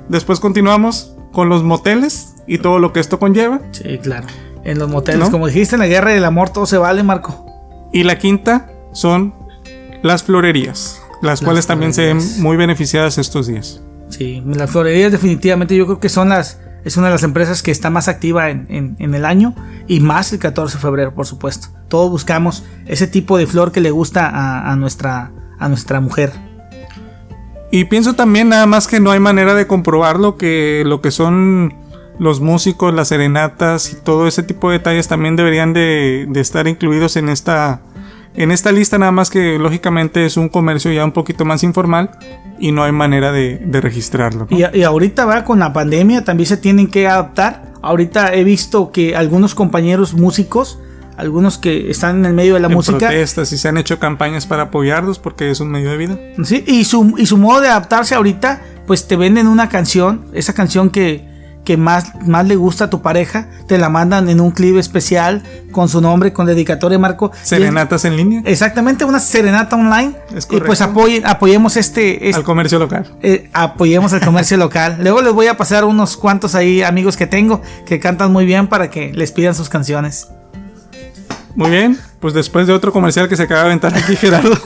Después 0.08 0.40
continuamos 0.40 1.14
con 1.32 1.48
los 1.48 1.62
moteles 1.62 2.34
y 2.48 2.58
todo 2.58 2.80
lo 2.80 2.92
que 2.92 2.98
esto 2.98 3.20
conlleva. 3.20 3.60
Sí, 3.70 3.98
claro. 4.02 4.26
En 4.64 4.80
los 4.80 4.88
moteles, 4.88 5.20
¿No? 5.20 5.30
como 5.30 5.46
dijiste, 5.46 5.76
en 5.76 5.80
la 5.80 5.86
guerra 5.86 6.10
del 6.10 6.24
amor 6.24 6.50
todo 6.50 6.66
se 6.66 6.76
vale, 6.76 7.02
Marco. 7.02 7.51
Y 7.92 8.04
la 8.04 8.18
quinta 8.18 8.70
son 8.92 9.34
las 10.02 10.22
florerías, 10.24 11.00
las, 11.20 11.22
Las 11.22 11.40
cuales 11.42 11.66
también 11.66 11.92
se 11.94 12.06
ven 12.06 12.20
muy 12.38 12.56
beneficiadas 12.56 13.18
estos 13.18 13.46
días. 13.46 13.80
Sí, 14.08 14.42
las 14.46 14.70
florerías 14.70 15.12
definitivamente 15.12 15.76
yo 15.76 15.86
creo 15.86 16.00
que 16.00 16.08
son 16.08 16.28
las 16.30 16.60
es 16.84 16.96
una 16.96 17.06
de 17.06 17.12
las 17.12 17.22
empresas 17.22 17.62
que 17.62 17.70
está 17.70 17.90
más 17.90 18.08
activa 18.08 18.50
en, 18.50 18.66
en- 18.68 18.96
en 18.98 19.14
el 19.14 19.24
año 19.24 19.54
y 19.86 20.00
más 20.00 20.32
el 20.32 20.40
14 20.40 20.76
de 20.76 20.82
febrero, 20.82 21.14
por 21.14 21.26
supuesto. 21.26 21.68
Todos 21.88 22.10
buscamos 22.10 22.64
ese 22.86 23.06
tipo 23.06 23.38
de 23.38 23.46
flor 23.46 23.70
que 23.70 23.80
le 23.80 23.92
gusta 23.92 24.28
a, 24.28 24.70
a 24.72 24.74
nuestra 24.76 25.30
a 25.60 25.68
nuestra 25.68 26.00
mujer. 26.00 26.32
Y 27.70 27.84
pienso 27.84 28.14
también 28.14 28.48
nada 28.48 28.66
más 28.66 28.86
que 28.88 28.98
no 29.00 29.12
hay 29.12 29.20
manera 29.20 29.54
de 29.54 29.66
comprobarlo 29.68 30.36
que 30.36 30.82
lo 30.84 31.00
que 31.00 31.10
son 31.12 31.72
los 32.18 32.40
músicos, 32.40 32.94
las 32.94 33.08
serenatas 33.08 33.92
y 33.92 33.96
todo 33.96 34.26
ese 34.26 34.42
tipo 34.42 34.70
de 34.70 34.78
detalles 34.78 35.08
también 35.08 35.36
deberían 35.36 35.72
de, 35.72 36.26
de 36.28 36.40
estar 36.40 36.68
incluidos 36.68 37.16
en 37.16 37.28
esta 37.28 37.80
en 38.34 38.50
esta 38.50 38.72
lista 38.72 38.98
nada 38.98 39.12
más 39.12 39.30
que 39.30 39.58
lógicamente 39.58 40.24
es 40.24 40.36
un 40.36 40.48
comercio 40.48 40.90
ya 40.92 41.04
un 41.04 41.12
poquito 41.12 41.44
más 41.44 41.62
informal 41.62 42.10
y 42.58 42.72
no 42.72 42.82
hay 42.82 42.92
manera 42.92 43.32
de, 43.32 43.58
de 43.58 43.80
registrarlo. 43.80 44.46
¿no? 44.48 44.56
Y, 44.56 44.64
y 44.78 44.82
ahorita 44.84 45.24
va 45.24 45.44
con 45.44 45.58
la 45.58 45.72
pandemia 45.72 46.24
también 46.24 46.46
se 46.46 46.56
tienen 46.56 46.88
que 46.88 47.06
adaptar. 47.08 47.72
Ahorita 47.82 48.32
he 48.32 48.44
visto 48.44 48.92
que 48.92 49.16
algunos 49.16 49.54
compañeros 49.54 50.14
músicos, 50.14 50.78
algunos 51.16 51.58
que 51.58 51.90
están 51.90 52.20
en 52.20 52.26
el 52.26 52.32
medio 52.32 52.54
de 52.54 52.60
la 52.60 52.68
en 52.68 52.74
música, 52.74 52.98
protestas 52.98 53.52
y 53.52 53.58
se 53.58 53.68
han 53.68 53.76
hecho 53.76 53.98
campañas 53.98 54.46
para 54.46 54.64
apoyarlos 54.64 55.18
porque 55.18 55.50
es 55.50 55.60
un 55.60 55.70
medio 55.70 55.90
de 55.90 55.96
vida. 55.96 56.18
Sí, 56.44 56.64
y 56.66 56.84
su, 56.84 57.14
y 57.18 57.26
su 57.26 57.36
modo 57.36 57.60
de 57.60 57.68
adaptarse 57.68 58.14
ahorita, 58.14 58.62
pues 58.86 59.08
te 59.08 59.16
venden 59.16 59.46
una 59.48 59.68
canción, 59.68 60.26
esa 60.32 60.54
canción 60.54 60.90
que, 60.90 61.31
que 61.64 61.76
más, 61.76 62.12
más 62.26 62.46
le 62.46 62.56
gusta 62.56 62.84
a 62.84 62.90
tu 62.90 63.02
pareja, 63.02 63.46
te 63.68 63.78
la 63.78 63.88
mandan 63.88 64.28
en 64.28 64.40
un 64.40 64.50
clip 64.50 64.76
especial 64.78 65.42
con 65.70 65.88
su 65.88 66.00
nombre, 66.00 66.32
con 66.32 66.46
dedicatoria 66.46 66.98
Marco. 66.98 67.30
Es- 67.40 67.48
Serenatas 67.50 68.04
en 68.04 68.16
línea 68.16 68.42
exactamente, 68.44 69.04
una 69.04 69.20
serenata 69.20 69.76
online. 69.76 70.14
Es 70.34 70.48
y 70.50 70.58
pues 70.60 70.80
apoyen, 70.80 71.24
apoyemos 71.26 71.76
este, 71.76 72.28
este- 72.28 72.38
al 72.38 72.44
comercio 72.44 72.78
local. 72.80 73.06
eh, 73.22 73.48
apoyemos 73.52 74.12
al 74.12 74.20
comercio 74.20 74.56
local. 74.56 74.98
Luego 75.02 75.22
les 75.22 75.32
voy 75.32 75.46
a 75.46 75.56
pasar 75.56 75.84
unos 75.84 76.16
cuantos 76.16 76.54
ahí 76.56 76.82
amigos 76.82 77.16
que 77.16 77.26
tengo 77.28 77.62
que 77.86 78.00
cantan 78.00 78.32
muy 78.32 78.44
bien 78.44 78.66
para 78.66 78.90
que 78.90 79.12
les 79.12 79.30
pidan 79.30 79.54
sus 79.54 79.68
canciones. 79.68 80.28
Muy 81.54 81.70
bien, 81.70 81.98
pues 82.18 82.32
después 82.34 82.66
de 82.66 82.72
otro 82.72 82.92
comercial 82.92 83.28
que 83.28 83.36
se 83.36 83.42
acaba 83.42 83.60
de 83.60 83.66
aventar 83.66 83.94
aquí 83.94 84.16
Gerardo, 84.20 84.56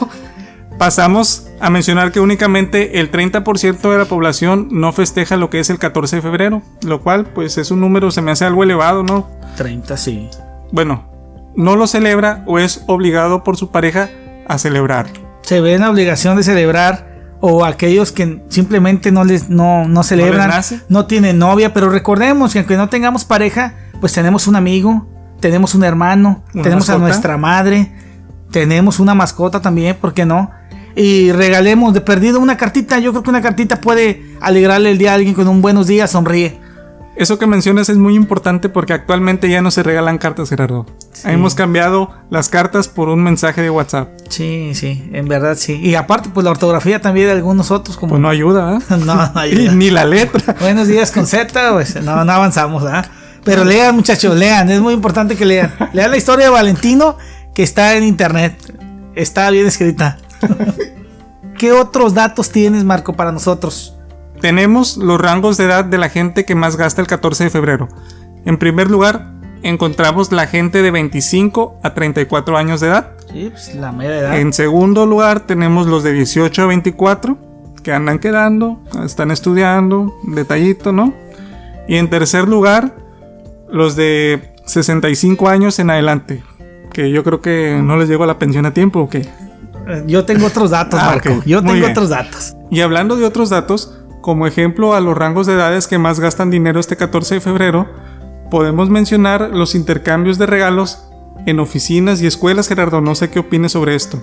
pasamos 0.79 1.47
a 1.61 1.71
mencionar 1.71 2.13
que 2.13 2.21
únicamente 2.21 3.01
el 3.01 3.11
30% 3.11 3.81
de 3.91 3.99
la 3.99 4.05
población 4.05 4.69
no 4.71 4.93
festeja 4.93 5.37
lo 5.37 5.51
que 5.51 5.61
es 5.61 5.71
el 5.71 5.79
14 5.79 6.17
de 6.17 6.23
febrero, 6.23 6.63
lo 6.83 7.03
cual 7.03 7.27
pues 7.27 7.59
es 7.59 7.71
un 7.71 7.81
número, 7.81 8.11
se 8.11 8.23
me 8.23 8.31
hace 8.31 8.45
algo 8.45 8.63
elevado, 8.63 9.03
¿no? 9.03 9.29
30, 9.57 9.97
sí. 9.97 10.29
Bueno, 10.73 11.09
no 11.57 11.77
lo 11.77 11.87
celebra 11.87 12.43
o 12.47 12.59
es 12.59 12.83
obligado 12.87 13.43
por 13.43 13.57
su 13.57 13.71
pareja 13.71 14.11
a 14.49 14.59
celebrar. 14.59 15.07
se 15.43 15.61
ven 15.61 15.81
la 15.81 15.91
obligación 15.91 16.37
de 16.37 16.43
celebrar 16.43 17.17
o 17.41 17.65
aquellos 17.65 18.13
que 18.13 18.43
simplemente 18.49 19.13
no 19.13 19.25
les 19.25 19.49
no, 19.49 19.87
no 19.87 20.03
celebran, 20.03 20.51
no 20.89 21.07
tienen 21.07 21.39
novia, 21.39 21.73
pero 21.73 21.91
recordemos 21.91 22.53
que 22.53 22.61
aunque 22.61 22.77
no 22.77 22.89
tengamos 22.89 23.25
pareja, 23.25 23.75
pues 24.01 24.13
tenemos 24.13 24.47
un 24.47 24.57
amigo, 24.57 25.07
tenemos 25.41 25.75
un 25.75 25.85
hermano, 25.85 26.43
¿Una 26.55 26.63
tenemos 26.63 26.91
a 26.91 26.99
nuestra 26.99 27.37
madre, 27.37 27.93
tenemos 28.51 29.01
una 29.01 29.15
mascota 29.15 29.61
también, 29.61 29.97
¿por 29.97 30.15
qué 30.15 30.25
no? 30.25 30.51
Y 30.97 31.31
regalemos 31.31 31.93
de 31.93 32.01
perdido 32.01 32.41
una 32.41 32.57
cartita, 32.57 32.99
yo 32.99 33.13
creo 33.13 33.23
que 33.23 33.31
una 33.31 33.43
cartita 33.43 33.81
puede 33.81 34.25
alegrarle 34.41 34.91
el 34.91 34.99
día 34.99 35.13
a 35.13 35.15
alguien 35.15 35.35
con 35.35 35.47
un 35.47 35.61
buenos 35.61 35.87
días, 35.87 36.11
sonríe. 36.11 36.59
Eso 37.17 37.39
que 37.39 37.47
mencionas 37.47 37.89
es 37.89 37.97
muy 37.97 38.15
importante 38.15 38.69
porque 38.69 38.93
actualmente 38.93 39.49
ya 39.49 39.63
no 39.63 39.71
se 39.71 39.83
regalan 39.83 40.19
cartas, 40.19 40.51
Gerardo. 40.51 40.85
Hemos 41.25 41.55
cambiado 41.55 42.11
las 42.31 42.51
cartas 42.51 42.89
por 42.89 43.09
un 43.09 43.23
mensaje 43.23 43.63
de 43.63 43.71
WhatsApp. 43.71 44.09
Sí, 44.29 44.73
sí, 44.75 45.09
en 45.13 45.27
verdad 45.27 45.57
sí. 45.59 45.81
Y 45.83 45.95
aparte, 45.95 46.29
pues 46.33 46.45
la 46.45 46.51
ortografía 46.51 47.01
también 47.01 47.27
de 47.29 47.33
algunos 47.33 47.71
otros 47.71 47.97
como 47.97 48.11
Pues 48.11 48.21
no 48.21 48.29
ayuda, 48.29 48.77
¿eh? 48.77 48.81
no, 48.99 49.15
no 49.15 49.33
Y 49.47 49.53
ayuda. 49.53 49.73
ni 49.75 49.91
la 49.91 50.05
letra. 50.05 50.57
Buenos 50.61 50.89
días 50.89 51.11
con 51.11 51.27
Z, 51.27 51.73
pues 51.73 52.03
no, 52.03 52.25
no 52.25 52.33
avanzamos, 52.33 52.85
¿ah? 52.85 53.05
Pero 53.45 53.65
lean, 53.65 53.95
muchachos, 53.95 54.37
lean, 54.37 54.71
es 54.71 54.81
muy 54.81 54.93
importante 54.93 55.37
que 55.37 55.45
lean. 55.47 55.73
Lean 55.93 56.11
la 56.11 56.17
historia 56.17 56.47
de 56.47 56.51
Valentino 56.51 57.17
que 57.55 57.63
está 57.63 57.97
en 57.97 58.05
internet. 58.05 58.57
Está 59.15 59.51
bien 59.51 59.67
escrita. 59.67 60.19
¿Qué 61.59 61.73
otros 61.73 62.15
datos 62.15 62.51
tienes, 62.51 62.85
Marco, 62.85 63.15
para 63.15 63.33
nosotros? 63.33 63.95
Tenemos 64.41 64.97
los 64.99 65.21
rangos 65.21 65.57
de 65.57 65.65
edad 65.65 65.85
de 65.85 65.97
la 65.97 66.11
gente 66.11 66.45
que 66.45 66.55
más 66.55 66.77
gasta 66.77 67.01
el 67.01 67.07
14 67.07 67.45
de 67.45 67.51
febrero. 67.51 67.89
En 68.45 68.59
primer 68.59 68.91
lugar, 68.91 69.33
encontramos 69.63 70.31
la 70.33 70.47
gente 70.47 70.83
de 70.83 70.91
25 70.91 71.81
a 71.83 71.95
34 71.95 72.57
años 72.59 72.81
de 72.81 72.89
edad. 72.89 73.13
Sí, 73.33 73.49
pues 73.51 73.75
la 73.75 73.91
media 73.93 74.19
edad. 74.19 74.39
En 74.39 74.53
segundo 74.53 75.07
lugar, 75.07 75.41
tenemos 75.41 75.87
los 75.87 76.03
de 76.03 76.13
18 76.13 76.63
a 76.63 76.67
24 76.67 77.39
que 77.83 77.93
andan 77.93 78.19
quedando, 78.19 78.81
están 79.05 79.31
estudiando, 79.31 80.13
detallito, 80.25 80.93
¿no? 80.93 81.15
Y 81.89 81.97
en 81.97 82.11
tercer 82.11 82.49
lugar, 82.49 82.95
los 83.71 83.97
de 83.97 84.55
65 84.67 85.49
años 85.49 85.79
en 85.79 85.91
adelante, 85.91 86.43
que 86.93 87.11
yo 87.11 87.25
creo 87.25 87.41
que 87.41 87.81
no 87.83 87.97
les 87.97 88.09
llegó 88.09 88.25
a 88.25 88.27
la 88.27 88.39
pensión 88.39 88.67
a 88.67 88.75
tiempo 88.75 89.01
o 89.01 89.09
qué. 89.09 89.29
Yo 90.07 90.25
tengo 90.25 90.47
otros 90.47 90.71
datos, 90.71 90.99
Ah, 91.03 91.07
Marco. 91.07 91.43
Yo 91.47 91.63
Muy 91.63 91.73
tengo 91.73 91.81
bien. 91.87 91.91
otros 91.93 92.09
datos. 92.09 92.57
Y 92.71 92.81
hablando 92.81 93.17
de 93.17 93.25
otros 93.25 93.51
datos, 93.51 93.99
como 94.21 94.47
ejemplo 94.47 94.95
a 94.95 95.01
los 95.01 95.17
rangos 95.17 95.47
de 95.47 95.55
edades 95.55 95.87
que 95.87 95.99
más 95.99 96.19
gastan 96.21 96.51
dinero 96.51 96.81
este 96.81 96.97
14 96.97 97.37
de 97.37 97.41
febrero, 97.41 97.87
podemos 98.51 98.91
mencionar 98.91 99.51
los 99.53 99.75
intercambios 99.75 100.39
de 100.39 100.47
regalos 100.47 101.03
en 101.47 101.61
oficinas 101.61 102.21
y 102.23 102.27
escuelas, 102.27 102.67
Gerardo. 102.69 103.01
No 103.01 103.15
sé 103.15 103.31
qué 103.31 103.39
opines 103.39 103.73
sobre 103.73 103.95
esto. 103.95 104.21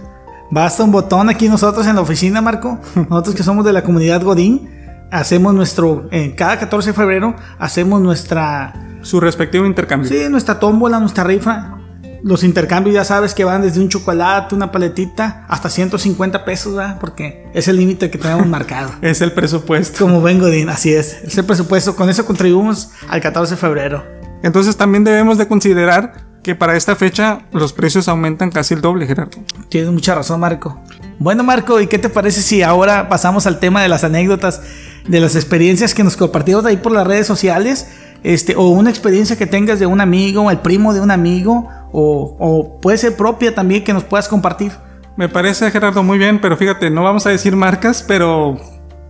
Basta 0.51 0.83
un 0.83 0.91
botón 0.91 1.29
aquí 1.29 1.47
nosotros 1.47 1.87
en 1.87 1.95
la 1.95 2.01
oficina, 2.01 2.41
Marco. 2.41 2.79
Nosotros 2.95 3.33
que 3.35 3.43
somos 3.43 3.63
de 3.65 3.73
la 3.73 3.83
comunidad 3.83 4.21
Godín, 4.21 4.69
hacemos 5.11 5.53
nuestro, 5.53 6.07
eh, 6.11 6.35
cada 6.35 6.59
14 6.59 6.89
de 6.89 6.93
febrero, 6.93 7.35
hacemos 7.57 8.01
nuestra 8.01 8.73
Su 9.01 9.19
respectivo 9.19 9.65
intercambio. 9.65 10.09
Sí, 10.09 10.27
nuestra 10.29 10.59
tómbola, 10.59 10.99
nuestra 10.99 11.23
rifa. 11.23 11.72
Los 12.23 12.45
intercambios 12.45 12.95
ya 12.95 13.03
sabes 13.03 13.33
que 13.33 13.43
van 13.43 13.61
desde 13.63 13.81
un 13.81 13.89
chocolate, 13.89 14.55
una 14.55 14.71
paletita, 14.71 15.45
hasta 15.49 15.69
150 15.69 16.45
pesos, 16.45 16.73
¿verdad? 16.73 16.97
Porque 16.97 17.49
es 17.53 17.67
el 17.67 17.75
límite 17.75 18.09
que 18.09 18.17
tenemos 18.17 18.47
marcado. 18.47 18.91
Es 19.01 19.19
el 19.19 19.33
presupuesto. 19.33 20.05
Como 20.05 20.21
ven, 20.21 20.39
Godín, 20.39 20.69
así 20.69 20.93
es. 20.93 21.17
Es 21.21 21.37
el 21.37 21.43
presupuesto. 21.43 21.97
Con 21.97 22.09
eso 22.09 22.25
contribuimos 22.25 22.91
al 23.09 23.19
14 23.19 23.55
de 23.55 23.57
febrero. 23.59 24.05
Entonces 24.41 24.77
también 24.77 25.03
debemos 25.03 25.37
de 25.37 25.49
considerar 25.49 26.13
que 26.43 26.55
para 26.55 26.77
esta 26.77 26.95
fecha 26.95 27.41
los 27.51 27.73
precios 27.73 28.07
aumentan 28.07 28.51
casi 28.51 28.73
el 28.73 28.79
doble, 28.79 29.05
Gerardo. 29.05 29.39
Tienes 29.67 29.91
mucha 29.91 30.15
razón, 30.15 30.39
Marco. 30.39 30.79
Bueno, 31.19 31.43
Marco, 31.43 31.81
¿y 31.81 31.87
qué 31.87 31.99
te 31.99 32.09
parece 32.09 32.41
si 32.41 32.61
ahora 32.61 33.09
pasamos 33.09 33.47
al 33.47 33.59
tema 33.59 33.81
de 33.81 33.89
las 33.89 34.05
anécdotas, 34.05 34.61
de 35.07 35.19
las 35.19 35.35
experiencias 35.35 35.93
que 35.93 36.05
nos 36.05 36.15
compartimos 36.15 36.65
ahí 36.65 36.77
por 36.77 36.93
las 36.93 37.05
redes 37.05 37.27
sociales? 37.27 37.87
Este, 38.23 38.55
o 38.55 38.69
una 38.69 38.89
experiencia 38.89 39.37
que 39.37 39.45
tengas 39.45 39.79
de 39.79 39.85
un 39.85 39.99
amigo, 39.99 40.49
el 40.49 40.59
primo 40.59 40.93
de 40.93 41.01
un 41.01 41.11
amigo, 41.11 41.67
o, 41.93 42.35
o 42.39 42.81
puede 42.81 42.97
ser 42.97 43.15
propia 43.15 43.55
también 43.55 43.85
que 43.85 43.93
nos 43.93 44.03
puedas 44.03 44.27
compartir. 44.27 44.73
Me 45.15 45.29
parece, 45.29 45.69
Gerardo, 45.71 46.03
muy 46.03 46.17
bien, 46.17 46.41
pero 46.41 46.57
fíjate, 46.57 46.89
no 46.89 47.03
vamos 47.03 47.25
a 47.27 47.29
decir 47.29 47.55
marcas, 47.55 48.03
pero 48.05 48.57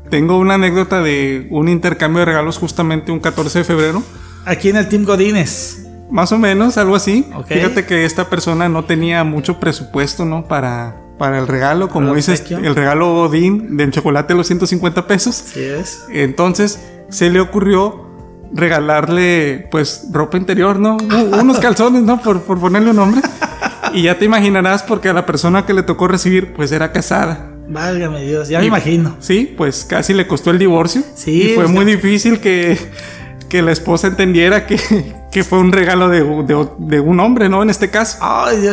tengo 0.09 0.37
una 0.37 0.55
anécdota 0.55 1.01
de 1.01 1.47
un 1.49 1.69
intercambio 1.69 2.19
de 2.19 2.25
regalos 2.25 2.57
justamente 2.57 3.11
un 3.11 3.19
14 3.19 3.59
de 3.59 3.65
febrero. 3.65 4.03
Aquí 4.45 4.69
en 4.69 4.75
el 4.75 4.89
Team 4.89 5.05
Godines. 5.05 5.87
Más 6.11 6.31
o 6.33 6.37
menos, 6.37 6.77
algo 6.77 6.95
así. 6.95 7.25
Fíjate 7.47 7.85
que 7.85 8.05
esta 8.05 8.29
persona 8.29 8.69
no 8.69 8.83
tenía 8.83 9.23
mucho 9.23 9.59
presupuesto, 9.59 10.25
¿no? 10.25 10.45
Para, 10.45 10.97
para 11.17 11.39
el 11.39 11.47
regalo, 11.47 11.89
como 11.89 12.09
el 12.09 12.17
dices, 12.17 12.41
obsequio. 12.41 12.59
el 12.59 12.75
regalo 12.75 13.13
Godín 13.13 13.77
del 13.77 13.91
chocolate 13.91 14.33
de 14.33 14.37
los 14.37 14.47
150 14.47 15.07
pesos. 15.07 15.35
Sí 15.35 15.61
es. 15.61 16.05
Entonces 16.11 16.79
se 17.09 17.29
le 17.29 17.39
ocurrió 17.39 18.12
regalarle, 18.53 19.67
pues, 19.71 20.05
ropa 20.11 20.37
interior, 20.37 20.79
¿no? 20.79 20.97
Unos 20.97 21.59
calzones, 21.59 22.03
¿no? 22.03 22.21
Por, 22.21 22.41
por 22.41 22.59
ponerle 22.59 22.91
un 22.91 22.95
nombre. 22.97 23.21
Y 23.93 24.03
ya 24.03 24.17
te 24.17 24.25
imaginarás 24.25 24.83
porque 24.83 25.09
a 25.09 25.13
la 25.13 25.25
persona 25.25 25.65
que 25.65 25.73
le 25.73 25.83
tocó 25.83 26.07
recibir, 26.07 26.53
pues 26.53 26.71
era 26.71 26.91
casada. 26.91 27.49
Válgame 27.67 28.21
Dios, 28.23 28.49
ya 28.49 28.59
me 28.59 28.65
Y- 28.65 28.67
imagino. 28.67 29.15
Sí, 29.19 29.53
pues 29.57 29.85
casi 29.85 30.13
le 30.13 30.27
costó 30.27 30.51
el 30.51 30.59
divorcio. 30.59 31.01
Sí, 31.15 31.51
Y 31.51 31.55
fue 31.55 31.67
muy 31.67 31.85
difícil 31.85 32.39
que, 32.39 32.77
que 33.49 33.61
la 33.61 33.71
esposa 33.71 34.07
entendiera 34.07 34.65
que, 34.65 34.79
que 35.31 35.43
fue 35.43 35.59
un 35.59 35.71
regalo 35.71 36.09
de, 36.09 36.23
de- 36.23 36.67
de 36.77 36.99
un 36.99 37.19
hombre, 37.19 37.49
¿no? 37.49 37.61
En 37.63 37.69
este 37.69 37.89
caso. 37.89 38.17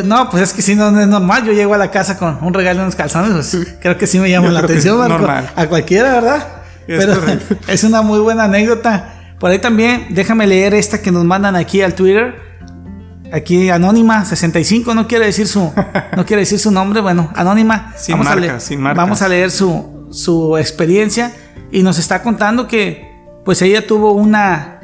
No, 0.05 0.29
pues 0.29 0.43
es 0.43 0.53
que 0.53 0.61
si 0.61 0.75
no, 0.75 0.91
no 0.91 0.99
es 0.99 1.07
normal. 1.07 1.45
Yo 1.45 1.53
llego 1.53 1.73
a 1.73 1.77
la 1.77 1.91
casa 1.91 2.17
con 2.17 2.37
un 2.41 2.53
regalo 2.53 2.79
en 2.81 2.87
los 2.87 2.95
calzones, 2.95 3.31
pues 3.31 3.75
creo 3.79 3.97
que 3.97 4.07
sí 4.07 4.19
me 4.19 4.29
llama 4.29 4.47
Yo 4.47 4.53
la 4.53 4.59
atención, 4.61 4.97
Marco. 4.97 5.17
normal. 5.19 5.49
A 5.55 5.67
cualquiera, 5.67 6.13
¿verdad? 6.13 6.47
Es 6.87 7.05
Pero 7.05 7.19
correcto. 7.19 7.55
es 7.71 7.83
una 7.83 8.01
muy 8.01 8.19
buena 8.19 8.45
anécdota. 8.45 9.15
Por 9.41 9.49
ahí 9.49 9.57
también, 9.57 10.05
déjame 10.11 10.45
leer 10.45 10.75
esta 10.75 11.01
que 11.01 11.11
nos 11.11 11.25
mandan 11.25 11.55
aquí 11.55 11.81
al 11.81 11.95
Twitter. 11.95 12.35
Aquí 13.33 13.71
Anónima 13.71 14.23
65, 14.23 14.93
no 14.93 15.07
quiere 15.07 15.25
decir 15.25 15.47
su 15.47 15.61
no 16.15 16.25
quiere 16.27 16.41
decir 16.41 16.59
su 16.59 16.69
nombre, 16.69 17.01
bueno, 17.01 17.31
Anónima. 17.35 17.91
Sin 17.97 18.15
a 18.15 18.59
sin 18.59 18.79
marcas. 18.81 18.95
Vamos 18.95 19.23
a 19.23 19.27
leer 19.27 19.49
su, 19.49 20.07
su 20.11 20.57
experiencia 20.59 21.33
y 21.71 21.81
nos 21.81 21.97
está 21.97 22.21
contando 22.21 22.67
que 22.67 23.09
pues 23.43 23.63
ella 23.63 23.87
tuvo 23.87 24.11
una 24.11 24.79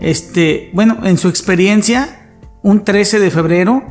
este, 0.00 0.70
bueno, 0.74 0.98
en 1.02 1.18
su 1.18 1.28
experiencia 1.28 2.30
un 2.62 2.84
13 2.84 3.18
de 3.18 3.32
febrero 3.32 3.82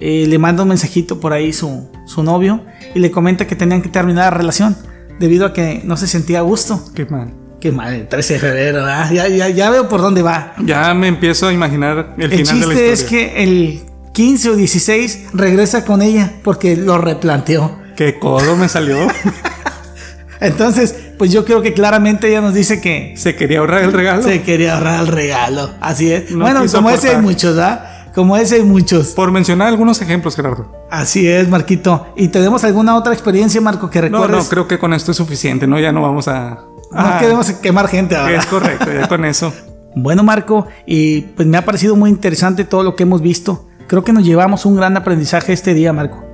eh, 0.00 0.26
le 0.26 0.38
manda 0.40 0.64
un 0.64 0.70
mensajito 0.70 1.20
por 1.20 1.32
ahí 1.32 1.52
su, 1.52 1.88
su 2.04 2.24
novio 2.24 2.64
y 2.96 2.98
le 2.98 3.12
comenta 3.12 3.46
que 3.46 3.54
tenían 3.54 3.80
que 3.80 3.90
terminar 3.90 4.32
la 4.32 4.38
relación 4.38 4.76
debido 5.20 5.46
a 5.46 5.52
que 5.52 5.82
no 5.84 5.96
se 5.96 6.08
sentía 6.08 6.40
a 6.40 6.42
gusto. 6.42 6.82
Qué 6.96 7.06
mal. 7.06 7.41
Qué 7.62 7.70
mal, 7.70 8.08
13 8.08 8.34
de 8.34 8.40
febrero, 8.40 8.78
¿verdad? 8.78 9.12
ya, 9.12 9.28
ya, 9.28 9.48
ya 9.48 9.70
veo 9.70 9.88
por 9.88 10.00
dónde 10.00 10.20
va. 10.20 10.52
Ya 10.64 10.92
me 10.94 11.06
empiezo 11.06 11.46
a 11.46 11.52
imaginar 11.52 12.14
el, 12.18 12.24
El 12.24 12.30
final 12.44 12.60
de 12.60 12.66
la 12.66 12.72
chiste 12.74 12.92
historia. 12.92 12.92
es 12.92 13.04
que 13.04 13.42
el 13.44 13.82
15 14.12 14.50
o 14.50 14.56
16 14.56 15.26
regresa 15.32 15.84
con 15.84 16.02
ella 16.02 16.32
porque 16.42 16.76
lo 16.76 16.98
replanteó. 16.98 17.78
Qué 17.94 18.18
codo 18.18 18.56
me 18.56 18.68
salió. 18.68 18.96
Entonces, 20.40 20.92
pues 21.18 21.30
yo 21.30 21.44
creo 21.44 21.62
que 21.62 21.72
claramente 21.72 22.28
ella 22.28 22.40
nos 22.40 22.52
dice 22.52 22.80
que 22.80 23.14
Se 23.16 23.36
quería 23.36 23.60
ahorrar 23.60 23.84
el 23.84 23.92
regalo. 23.92 24.24
se 24.24 24.42
quería 24.42 24.74
ahorrar 24.74 25.00
el 25.02 25.06
regalo. 25.06 25.70
Así 25.80 26.10
es. 26.12 26.32
No 26.32 26.40
bueno, 26.44 26.64
como 26.72 26.90
ese 26.90 27.10
hay 27.10 27.18
muchos, 27.22 27.54
¿verdad? 27.54 28.10
Como 28.12 28.36
ese 28.36 28.56
hay 28.56 28.62
muchos. 28.64 29.08
Por 29.12 29.30
mencionar 29.30 29.68
algunos 29.68 30.02
ejemplos, 30.02 30.34
Gerardo. 30.34 30.70
Así 30.90 31.28
es, 31.28 31.48
Marquito. 31.48 32.12
¿Y 32.16 32.26
tenemos 32.28 32.64
alguna 32.64 32.96
otra 32.96 33.12
experiencia, 33.12 33.60
Marco, 33.60 33.88
que 33.88 34.00
No, 34.00 34.18
recuerdes? 34.20 34.44
no, 34.44 34.50
creo 34.50 34.66
que 34.68 34.78
con 34.80 34.92
esto 34.92 35.12
es 35.12 35.16
suficiente, 35.16 35.68
¿no? 35.68 35.78
Ya 35.78 35.92
no 35.92 36.02
vamos 36.02 36.26
a. 36.26 36.58
No 36.92 37.00
Ah, 37.00 37.18
queremos 37.18 37.50
quemar 37.52 37.88
gente 37.88 38.16
ahora. 38.16 38.36
Es 38.36 38.46
correcto, 38.46 38.92
ya 38.92 39.08
con 39.08 39.24
eso. 39.24 39.52
Bueno, 39.94 40.22
Marco, 40.22 40.66
y 40.86 41.20
pues 41.20 41.46
me 41.46 41.58
ha 41.58 41.66
parecido 41.66 41.96
muy 41.96 42.08
interesante 42.08 42.64
todo 42.64 42.82
lo 42.82 42.96
que 42.96 43.02
hemos 43.02 43.20
visto. 43.20 43.68
Creo 43.88 44.02
que 44.02 44.14
nos 44.14 44.24
llevamos 44.24 44.64
un 44.64 44.74
gran 44.74 44.96
aprendizaje 44.96 45.52
este 45.52 45.74
día, 45.74 45.92
Marco. 45.92 46.24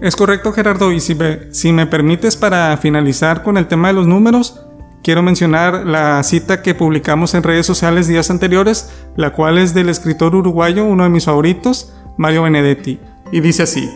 Es 0.00 0.14
correcto, 0.14 0.52
Gerardo. 0.52 0.92
Y 0.92 1.00
si 1.00 1.16
me, 1.16 1.52
si 1.52 1.72
me 1.72 1.86
permites, 1.88 2.36
para 2.36 2.76
finalizar 2.76 3.42
con 3.42 3.56
el 3.56 3.66
tema 3.66 3.88
de 3.88 3.94
los 3.94 4.06
números, 4.06 4.60
quiero 5.02 5.22
mencionar 5.22 5.84
la 5.84 6.22
cita 6.22 6.62
que 6.62 6.76
publicamos 6.76 7.34
en 7.34 7.42
redes 7.42 7.66
sociales 7.66 8.06
días 8.06 8.30
anteriores, 8.30 8.92
la 9.16 9.32
cual 9.32 9.58
es 9.58 9.74
del 9.74 9.88
escritor 9.88 10.36
uruguayo, 10.36 10.84
uno 10.84 11.02
de 11.02 11.10
mis 11.10 11.24
favoritos, 11.24 11.94
Mario 12.16 12.44
Benedetti. 12.44 13.00
Y 13.32 13.40
dice 13.40 13.64
así: 13.64 13.90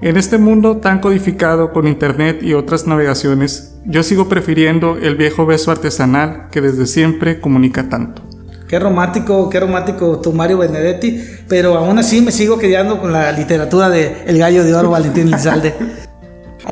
En 0.00 0.16
este 0.16 0.38
mundo 0.38 0.76
tan 0.76 1.00
codificado 1.00 1.72
con 1.72 1.88
internet 1.88 2.40
y 2.40 2.54
otras 2.54 2.86
navegaciones, 2.86 3.74
yo 3.84 4.04
sigo 4.04 4.28
prefiriendo 4.28 4.96
el 4.96 5.16
viejo 5.16 5.44
beso 5.44 5.72
artesanal 5.72 6.48
que 6.52 6.60
desde 6.60 6.86
siempre 6.86 7.40
comunica 7.40 7.88
tanto. 7.88 8.22
Qué 8.68 8.78
romántico, 8.78 9.50
qué 9.50 9.58
romántico 9.58 10.20
tu 10.20 10.32
Mario 10.32 10.58
Benedetti, 10.58 11.20
pero 11.48 11.76
aún 11.76 11.98
así 11.98 12.20
me 12.20 12.30
sigo 12.30 12.58
quedando 12.58 13.00
con 13.00 13.12
la 13.12 13.32
literatura 13.32 13.88
de 13.88 14.22
El 14.24 14.38
Gallo 14.38 14.62
de 14.62 14.72
Oro 14.74 14.90
Valentín 14.90 15.28
Elizalde. 15.28 15.74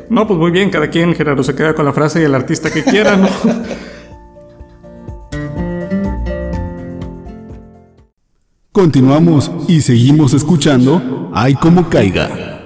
No, 0.09 0.27
pues 0.27 0.37
muy 0.37 0.51
bien, 0.51 0.69
cada 0.69 0.89
quien, 0.89 1.15
Gerardo, 1.15 1.41
se 1.43 1.55
queda 1.55 1.73
con 1.73 1.83
la 1.83 1.91
frase 1.91 2.21
y 2.21 2.23
el 2.23 2.35
artista 2.35 2.69
que 2.69 2.83
quiera, 2.83 3.17
¿no? 3.17 3.27
Continuamos 8.71 9.51
y 9.67 9.81
seguimos 9.81 10.33
escuchando 10.33 11.31
Ay 11.33 11.55
como 11.55 11.89
caiga. 11.89 12.56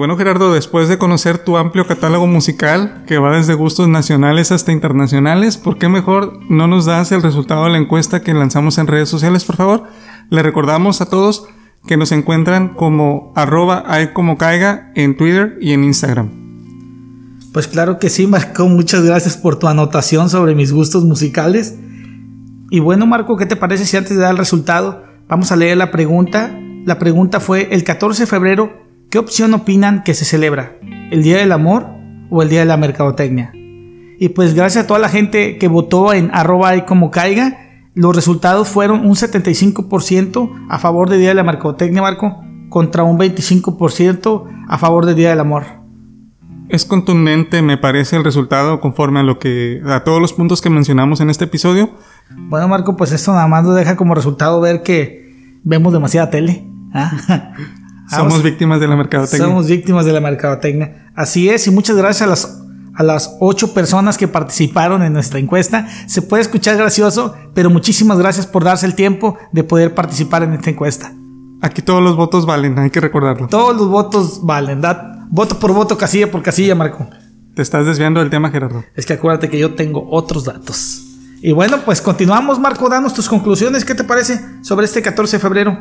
Bueno, 0.00 0.16
Gerardo, 0.16 0.54
después 0.54 0.88
de 0.88 0.96
conocer 0.96 1.36
tu 1.36 1.58
amplio 1.58 1.86
catálogo 1.86 2.26
musical, 2.26 3.04
que 3.06 3.18
va 3.18 3.36
desde 3.36 3.52
gustos 3.52 3.86
nacionales 3.86 4.50
hasta 4.50 4.72
internacionales, 4.72 5.58
¿por 5.58 5.76
qué 5.76 5.90
mejor 5.90 6.40
no 6.48 6.66
nos 6.66 6.86
das 6.86 7.12
el 7.12 7.20
resultado 7.20 7.64
de 7.64 7.72
la 7.72 7.76
encuesta 7.76 8.22
que 8.22 8.32
lanzamos 8.32 8.78
en 8.78 8.86
redes 8.86 9.10
sociales, 9.10 9.44
por 9.44 9.56
favor? 9.56 9.82
Le 10.30 10.42
recordamos 10.42 11.02
a 11.02 11.10
todos 11.10 11.48
que 11.86 11.98
nos 11.98 12.12
encuentran 12.12 12.70
como 12.70 13.30
arroba 13.36 13.84
ay 13.88 14.14
como 14.14 14.38
caiga 14.38 14.90
en 14.94 15.18
Twitter 15.18 15.58
y 15.60 15.74
en 15.74 15.84
Instagram. 15.84 16.30
Pues 17.52 17.68
claro 17.68 17.98
que 17.98 18.08
sí, 18.08 18.26
Marco, 18.26 18.66
muchas 18.68 19.04
gracias 19.04 19.36
por 19.36 19.58
tu 19.58 19.68
anotación 19.68 20.30
sobre 20.30 20.54
mis 20.54 20.72
gustos 20.72 21.04
musicales. 21.04 21.74
Y 22.70 22.80
bueno, 22.80 23.04
Marco, 23.04 23.36
¿qué 23.36 23.44
te 23.44 23.56
parece 23.56 23.84
si 23.84 23.98
antes 23.98 24.16
de 24.16 24.22
dar 24.22 24.30
el 24.30 24.38
resultado 24.38 25.04
vamos 25.28 25.52
a 25.52 25.56
leer 25.56 25.76
la 25.76 25.90
pregunta? 25.90 26.58
La 26.86 26.98
pregunta 26.98 27.38
fue, 27.38 27.68
el 27.72 27.84
14 27.84 28.22
de 28.22 28.26
febrero, 28.26 28.79
¿qué 29.10 29.18
opción 29.18 29.52
opinan 29.54 30.02
que 30.04 30.14
se 30.14 30.24
celebra? 30.24 30.76
¿El 31.10 31.22
Día 31.22 31.38
del 31.38 31.52
Amor 31.52 31.88
o 32.30 32.42
el 32.42 32.48
Día 32.48 32.60
de 32.60 32.66
la 32.66 32.76
Mercadotecnia? 32.76 33.52
Y 33.54 34.28
pues 34.30 34.54
gracias 34.54 34.84
a 34.84 34.86
toda 34.86 35.00
la 35.00 35.08
gente 35.08 35.58
que 35.58 35.68
votó 35.68 36.12
en 36.12 36.30
arroba 36.32 36.76
y 36.76 36.82
como 36.82 37.10
caiga, 37.10 37.58
los 37.94 38.14
resultados 38.14 38.68
fueron 38.68 39.04
un 39.04 39.16
75% 39.16 40.66
a 40.68 40.78
favor 40.78 41.10
del 41.10 41.18
Día 41.18 41.30
de 41.30 41.34
la 41.34 41.42
Mercadotecnia, 41.42 42.02
Marco, 42.02 42.40
contra 42.68 43.02
un 43.02 43.18
25% 43.18 44.66
a 44.68 44.78
favor 44.78 45.06
del 45.06 45.16
Día 45.16 45.30
del 45.30 45.40
Amor. 45.40 45.64
Es 46.68 46.84
contundente, 46.84 47.62
me 47.62 47.76
parece, 47.76 48.16
el 48.16 48.22
resultado 48.22 48.78
conforme 48.78 49.20
a 49.20 49.22
lo 49.24 49.40
que 49.40 49.82
a 49.84 50.04
todos 50.04 50.20
los 50.20 50.32
puntos 50.32 50.60
que 50.60 50.70
mencionamos 50.70 51.20
en 51.20 51.30
este 51.30 51.46
episodio. 51.46 51.90
Bueno, 52.48 52.68
Marco, 52.68 52.96
pues 52.96 53.10
esto 53.10 53.32
nada 53.32 53.48
más 53.48 53.64
nos 53.64 53.74
deja 53.74 53.96
como 53.96 54.14
resultado 54.14 54.60
ver 54.60 54.84
que 54.84 55.58
vemos 55.64 55.92
demasiada 55.92 56.30
tele. 56.30 56.64
¿ah? 56.94 57.54
Somos 58.10 58.32
Vamos- 58.32 58.42
víctimas 58.42 58.80
de 58.80 58.88
la 58.88 58.96
mercadotecnia. 58.96 59.46
somos 59.46 59.66
víctimas 59.68 60.04
de 60.04 60.12
la 60.12 60.20
mercadotecnia. 60.20 61.12
Así 61.14 61.48
es, 61.48 61.66
y 61.66 61.70
muchas 61.70 61.96
gracias 61.96 62.22
a 62.22 62.26
las, 62.26 62.60
a 62.94 63.02
las 63.02 63.36
ocho 63.40 63.72
personas 63.72 64.18
que 64.18 64.26
participaron 64.28 65.02
en 65.02 65.12
nuestra 65.12 65.38
encuesta. 65.38 65.86
Se 66.06 66.20
puede 66.22 66.42
escuchar 66.42 66.76
gracioso, 66.76 67.34
pero 67.54 67.70
muchísimas 67.70 68.18
gracias 68.18 68.46
por 68.46 68.64
darse 68.64 68.86
el 68.86 68.94
tiempo 68.94 69.38
de 69.52 69.62
poder 69.64 69.94
participar 69.94 70.42
en 70.42 70.54
esta 70.54 70.70
encuesta. 70.70 71.12
Aquí 71.62 71.82
todos 71.82 72.02
los 72.02 72.16
votos 72.16 72.46
valen, 72.46 72.78
hay 72.78 72.90
que 72.90 73.00
recordarlo. 73.00 73.46
Todos 73.48 73.76
los 73.76 73.88
votos 73.88 74.40
valen, 74.44 74.80
¿da? 74.80 75.26
Voto 75.30 75.58
por 75.58 75.72
voto, 75.72 75.96
casilla 75.96 76.30
por 76.30 76.42
casilla, 76.42 76.74
Marco. 76.74 77.06
Te 77.54 77.62
estás 77.62 77.84
desviando 77.86 78.20
del 78.20 78.30
tema, 78.30 78.50
Gerardo. 78.50 78.82
Es 78.96 79.06
que 79.06 79.12
acuérdate 79.12 79.48
que 79.50 79.58
yo 79.58 79.74
tengo 79.74 80.08
otros 80.10 80.44
datos. 80.44 81.02
Y 81.42 81.52
bueno, 81.52 81.78
pues 81.84 82.00
continuamos, 82.00 82.58
Marco. 82.58 82.88
Danos 82.88 83.14
tus 83.14 83.28
conclusiones. 83.28 83.84
¿Qué 83.84 83.94
te 83.94 84.04
parece 84.04 84.40
sobre 84.62 84.86
este 84.86 85.00
14 85.02 85.36
de 85.36 85.40
febrero? 85.40 85.78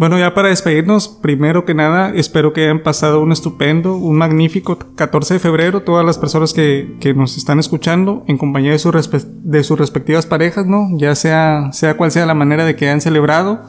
Bueno, 0.00 0.18
ya 0.18 0.32
para 0.32 0.48
despedirnos, 0.48 1.08
primero 1.08 1.66
que 1.66 1.74
nada, 1.74 2.10
espero 2.14 2.54
que 2.54 2.62
hayan 2.62 2.82
pasado 2.82 3.20
un 3.20 3.32
estupendo, 3.32 3.96
un 3.96 4.16
magnífico 4.16 4.78
14 4.78 5.34
de 5.34 5.40
febrero, 5.40 5.82
todas 5.82 6.06
las 6.06 6.16
personas 6.16 6.54
que, 6.54 6.96
que 7.00 7.12
nos 7.12 7.36
están 7.36 7.58
escuchando, 7.58 8.24
en 8.26 8.38
compañía 8.38 8.70
de, 8.70 8.78
su 8.78 8.90
de 8.92 9.62
sus 9.62 9.78
respectivas 9.78 10.24
parejas, 10.24 10.64
¿no? 10.64 10.88
Ya 10.96 11.14
sea, 11.14 11.68
sea 11.74 11.98
cual 11.98 12.10
sea 12.12 12.24
la 12.24 12.32
manera 12.32 12.64
de 12.64 12.76
que 12.76 12.86
hayan 12.86 13.02
celebrado. 13.02 13.60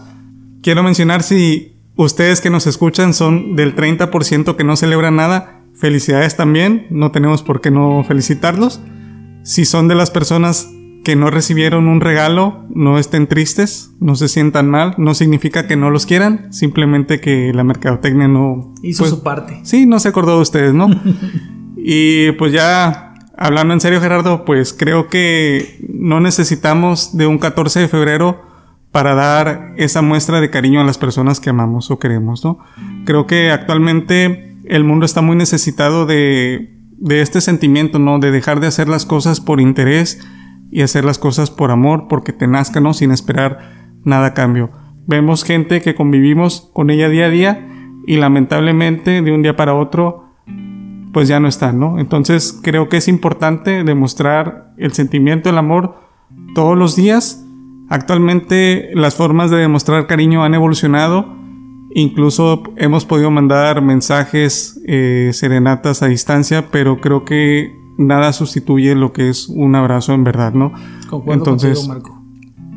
Quiero 0.63 0.83
mencionar 0.83 1.21
si 1.21 1.75
ustedes 1.97 2.39
que 2.39 2.49
nos 2.49 2.65
escuchan 2.65 3.13
son 3.13 3.57
del 3.57 3.75
30% 3.75 4.55
que 4.55 4.63
no 4.63 4.77
celebran 4.77 5.17
nada, 5.17 5.65
felicidades 5.75 6.37
también, 6.37 6.87
no 6.91 7.11
tenemos 7.11 7.43
por 7.43 7.59
qué 7.59 7.71
no 7.71 8.05
felicitarlos. 8.05 8.79
Si 9.43 9.65
son 9.65 9.89
de 9.89 9.95
las 9.95 10.11
personas 10.11 10.69
que 11.03 11.15
no 11.15 11.31
recibieron 11.31 11.87
un 11.87 11.99
regalo, 11.99 12.65
no 12.69 12.99
estén 12.99 13.27
tristes, 13.27 13.91
no 13.99 14.15
se 14.15 14.27
sientan 14.27 14.69
mal, 14.69 14.93
no 14.97 15.15
significa 15.15 15.67
que 15.67 15.75
no 15.75 15.89
los 15.89 16.05
quieran, 16.05 16.53
simplemente 16.53 17.19
que 17.19 17.51
la 17.53 17.63
mercadotecnia 17.63 18.27
no 18.27 18.73
Hizo 18.83 19.03
pues, 19.03 19.09
su 19.09 19.23
parte. 19.23 19.59
Sí, 19.63 19.85
no 19.85 19.99
se 19.99 20.09
acordó 20.09 20.35
de 20.35 20.41
ustedes, 20.41 20.73
¿no? 20.73 20.89
y 21.77 22.31
pues 22.33 22.53
ya 22.53 23.15
hablando 23.35 23.73
en 23.73 23.81
serio 23.81 23.99
Gerardo, 23.99 24.45
pues 24.45 24.73
creo 24.73 25.07
que 25.07 25.79
no 25.89 26.19
necesitamos 26.19 27.17
de 27.17 27.25
un 27.25 27.39
14 27.39 27.79
de 27.79 27.87
febrero 27.87 28.41
para 28.91 29.15
dar 29.15 29.73
esa 29.77 30.01
muestra 30.01 30.41
de 30.41 30.49
cariño 30.49 30.81
a 30.81 30.83
las 30.83 30.97
personas 30.97 31.39
que 31.39 31.49
amamos 31.49 31.89
o 31.89 31.97
queremos, 31.97 32.43
¿no? 32.43 32.59
Creo 33.05 33.25
que 33.25 33.49
actualmente 33.49 34.57
el 34.65 34.83
mundo 34.83 35.05
está 35.05 35.21
muy 35.21 35.35
necesitado 35.35 36.05
de, 36.05 36.77
de 36.97 37.21
este 37.21 37.41
sentimiento, 37.41 37.97
¿no? 37.97 38.19
De 38.19 38.31
dejar 38.31 38.59
de 38.59 38.67
hacer 38.67 38.87
las 38.87 39.05
cosas 39.05 39.39
por 39.39 39.59
interés 39.61 40.19
y 40.71 40.81
hacer 40.81 41.05
las 41.05 41.19
cosas 41.19 41.51
por 41.51 41.71
amor, 41.71 42.07
porque 42.09 42.33
te 42.33 42.47
nazca, 42.47 42.79
¿no? 42.79 42.93
Sin 42.93 43.11
esperar 43.11 43.93
nada 44.03 44.27
a 44.27 44.33
cambio. 44.33 44.71
Vemos 45.05 45.43
gente 45.43 45.81
que 45.81 45.95
convivimos 45.95 46.69
con 46.73 46.89
ella 46.89 47.09
día 47.09 47.25
a 47.25 47.29
día 47.29 47.67
y 48.07 48.17
lamentablemente 48.17 49.21
de 49.21 49.31
un 49.31 49.41
día 49.41 49.55
para 49.55 49.75
otro 49.75 50.25
pues 51.13 51.27
ya 51.27 51.41
no 51.41 51.49
está, 51.49 51.73
¿no? 51.73 51.99
Entonces 51.99 52.57
creo 52.63 52.87
que 52.87 52.97
es 52.97 53.09
importante 53.09 53.83
demostrar 53.83 54.73
el 54.77 54.93
sentimiento, 54.93 55.49
el 55.49 55.57
amor 55.57 55.97
todos 56.55 56.77
los 56.77 56.95
días 56.95 57.45
Actualmente 57.91 58.89
las 58.93 59.15
formas 59.15 59.51
de 59.51 59.57
demostrar 59.57 60.07
cariño 60.07 60.45
han 60.45 60.53
evolucionado. 60.53 61.25
Incluso 61.93 62.63
hemos 62.77 63.03
podido 63.03 63.29
mandar 63.31 63.81
mensajes, 63.81 64.81
eh, 64.87 65.31
serenatas 65.33 66.01
a 66.01 66.07
distancia, 66.07 66.69
pero 66.71 67.01
creo 67.01 67.25
que 67.25 67.77
nada 67.97 68.33
sustituye 68.33 68.95
lo 68.95 69.13
que 69.13 69.29
es 69.29 69.47
un 69.47 69.75
abrazo 69.75 70.13
en 70.13 70.23
verdad, 70.23 70.53
¿no? 70.53 70.73
Entonces, 71.27 71.87
Marco. 71.87 72.21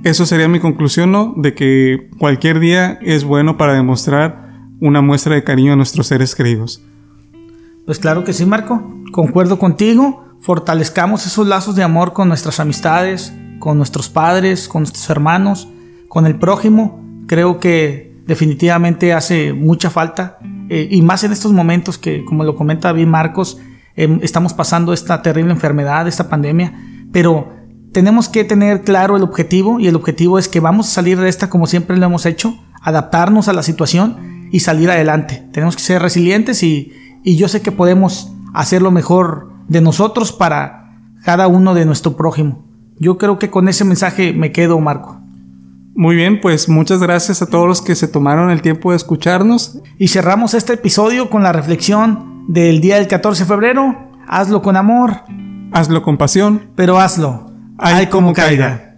Eso 0.02 0.26
sería 0.26 0.48
mi 0.48 0.60
conclusión, 0.60 1.12
¿no? 1.12 1.32
De 1.36 1.54
que 1.54 2.10
cualquier 2.18 2.60
día 2.60 2.98
es 3.00 3.24
bueno 3.24 3.56
para 3.56 3.72
demostrar 3.72 4.52
una 4.80 5.00
muestra 5.00 5.34
de 5.34 5.44
cariño 5.44 5.72
a 5.72 5.76
nuestros 5.76 6.08
seres 6.08 6.34
queridos. 6.34 6.82
Pues 7.86 7.98
claro 7.98 8.24
que 8.24 8.32
sí, 8.32 8.44
Marco. 8.44 8.82
Concuerdo 9.12 9.58
contigo. 9.58 10.24
Fortalezcamos 10.40 11.26
esos 11.26 11.46
lazos 11.46 11.74
de 11.74 11.82
amor 11.82 12.12
con 12.12 12.28
nuestras 12.28 12.60
amistades, 12.60 13.32
con 13.58 13.78
nuestros 13.78 14.10
padres, 14.10 14.68
con 14.68 14.82
nuestros 14.82 15.08
hermanos, 15.08 15.68
con 16.08 16.26
el 16.26 16.38
prójimo, 16.38 17.02
creo 17.26 17.58
que 17.58 18.14
definitivamente 18.26 19.12
hace 19.12 19.52
mucha 19.52 19.90
falta. 19.90 20.38
Eh, 20.68 20.88
y 20.90 21.02
más 21.02 21.24
en 21.24 21.32
estos 21.32 21.52
momentos 21.52 21.98
que, 21.98 22.24
como 22.24 22.44
lo 22.44 22.56
comenta 22.56 22.92
bien 22.92 23.10
Marcos, 23.10 23.58
em, 23.96 24.20
estamos 24.22 24.52
pasando 24.52 24.92
esta 24.92 25.22
terrible 25.22 25.52
enfermedad, 25.52 26.08
esta 26.08 26.28
pandemia, 26.28 26.74
pero 27.12 27.52
tenemos 27.92 28.28
que 28.28 28.44
tener 28.44 28.82
claro 28.82 29.16
el 29.16 29.22
objetivo 29.22 29.78
y 29.78 29.86
el 29.86 29.96
objetivo 29.96 30.38
es 30.38 30.48
que 30.48 30.60
vamos 30.60 30.88
a 30.88 30.90
salir 30.90 31.18
de 31.20 31.28
esta 31.28 31.48
como 31.48 31.66
siempre 31.66 31.96
lo 31.96 32.06
hemos 32.06 32.26
hecho, 32.26 32.54
adaptarnos 32.82 33.48
a 33.48 33.52
la 33.52 33.62
situación 33.62 34.48
y 34.50 34.60
salir 34.60 34.90
adelante. 34.90 35.48
Tenemos 35.52 35.76
que 35.76 35.82
ser 35.82 36.02
resilientes 36.02 36.62
y, 36.62 36.92
y 37.22 37.36
yo 37.36 37.48
sé 37.48 37.62
que 37.62 37.72
podemos 37.72 38.32
hacer 38.52 38.82
lo 38.82 38.90
mejor 38.90 39.48
de 39.68 39.80
nosotros 39.80 40.32
para 40.32 41.00
cada 41.24 41.46
uno 41.46 41.74
de 41.74 41.86
nuestro 41.86 42.16
prójimo. 42.16 42.64
Yo 42.98 43.18
creo 43.18 43.38
que 43.38 43.50
con 43.50 43.68
ese 43.68 43.84
mensaje 43.84 44.32
me 44.32 44.52
quedo, 44.52 44.78
Marco. 44.80 45.20
Muy 45.96 46.16
bien, 46.16 46.40
pues 46.40 46.68
muchas 46.68 47.00
gracias 47.00 47.42
a 47.42 47.46
todos 47.46 47.68
los 47.68 47.80
que 47.80 47.94
se 47.94 48.08
tomaron 48.08 48.50
el 48.50 48.62
tiempo 48.62 48.90
de 48.90 48.96
escucharnos. 48.96 49.78
Y 49.98 50.08
cerramos 50.08 50.54
este 50.54 50.74
episodio 50.74 51.30
con 51.30 51.44
la 51.44 51.52
reflexión 51.52 52.33
del 52.48 52.80
día 52.80 52.96
del 52.96 53.08
14 53.08 53.44
de 53.44 53.48
febrero. 53.48 54.10
Hazlo 54.26 54.62
con 54.62 54.76
amor. 54.76 55.22
Hazlo 55.72 56.02
con 56.02 56.16
pasión. 56.16 56.70
Pero 56.74 56.98
hazlo. 56.98 57.46
Hay 57.78 58.06
como 58.06 58.32
caiga. 58.32 58.93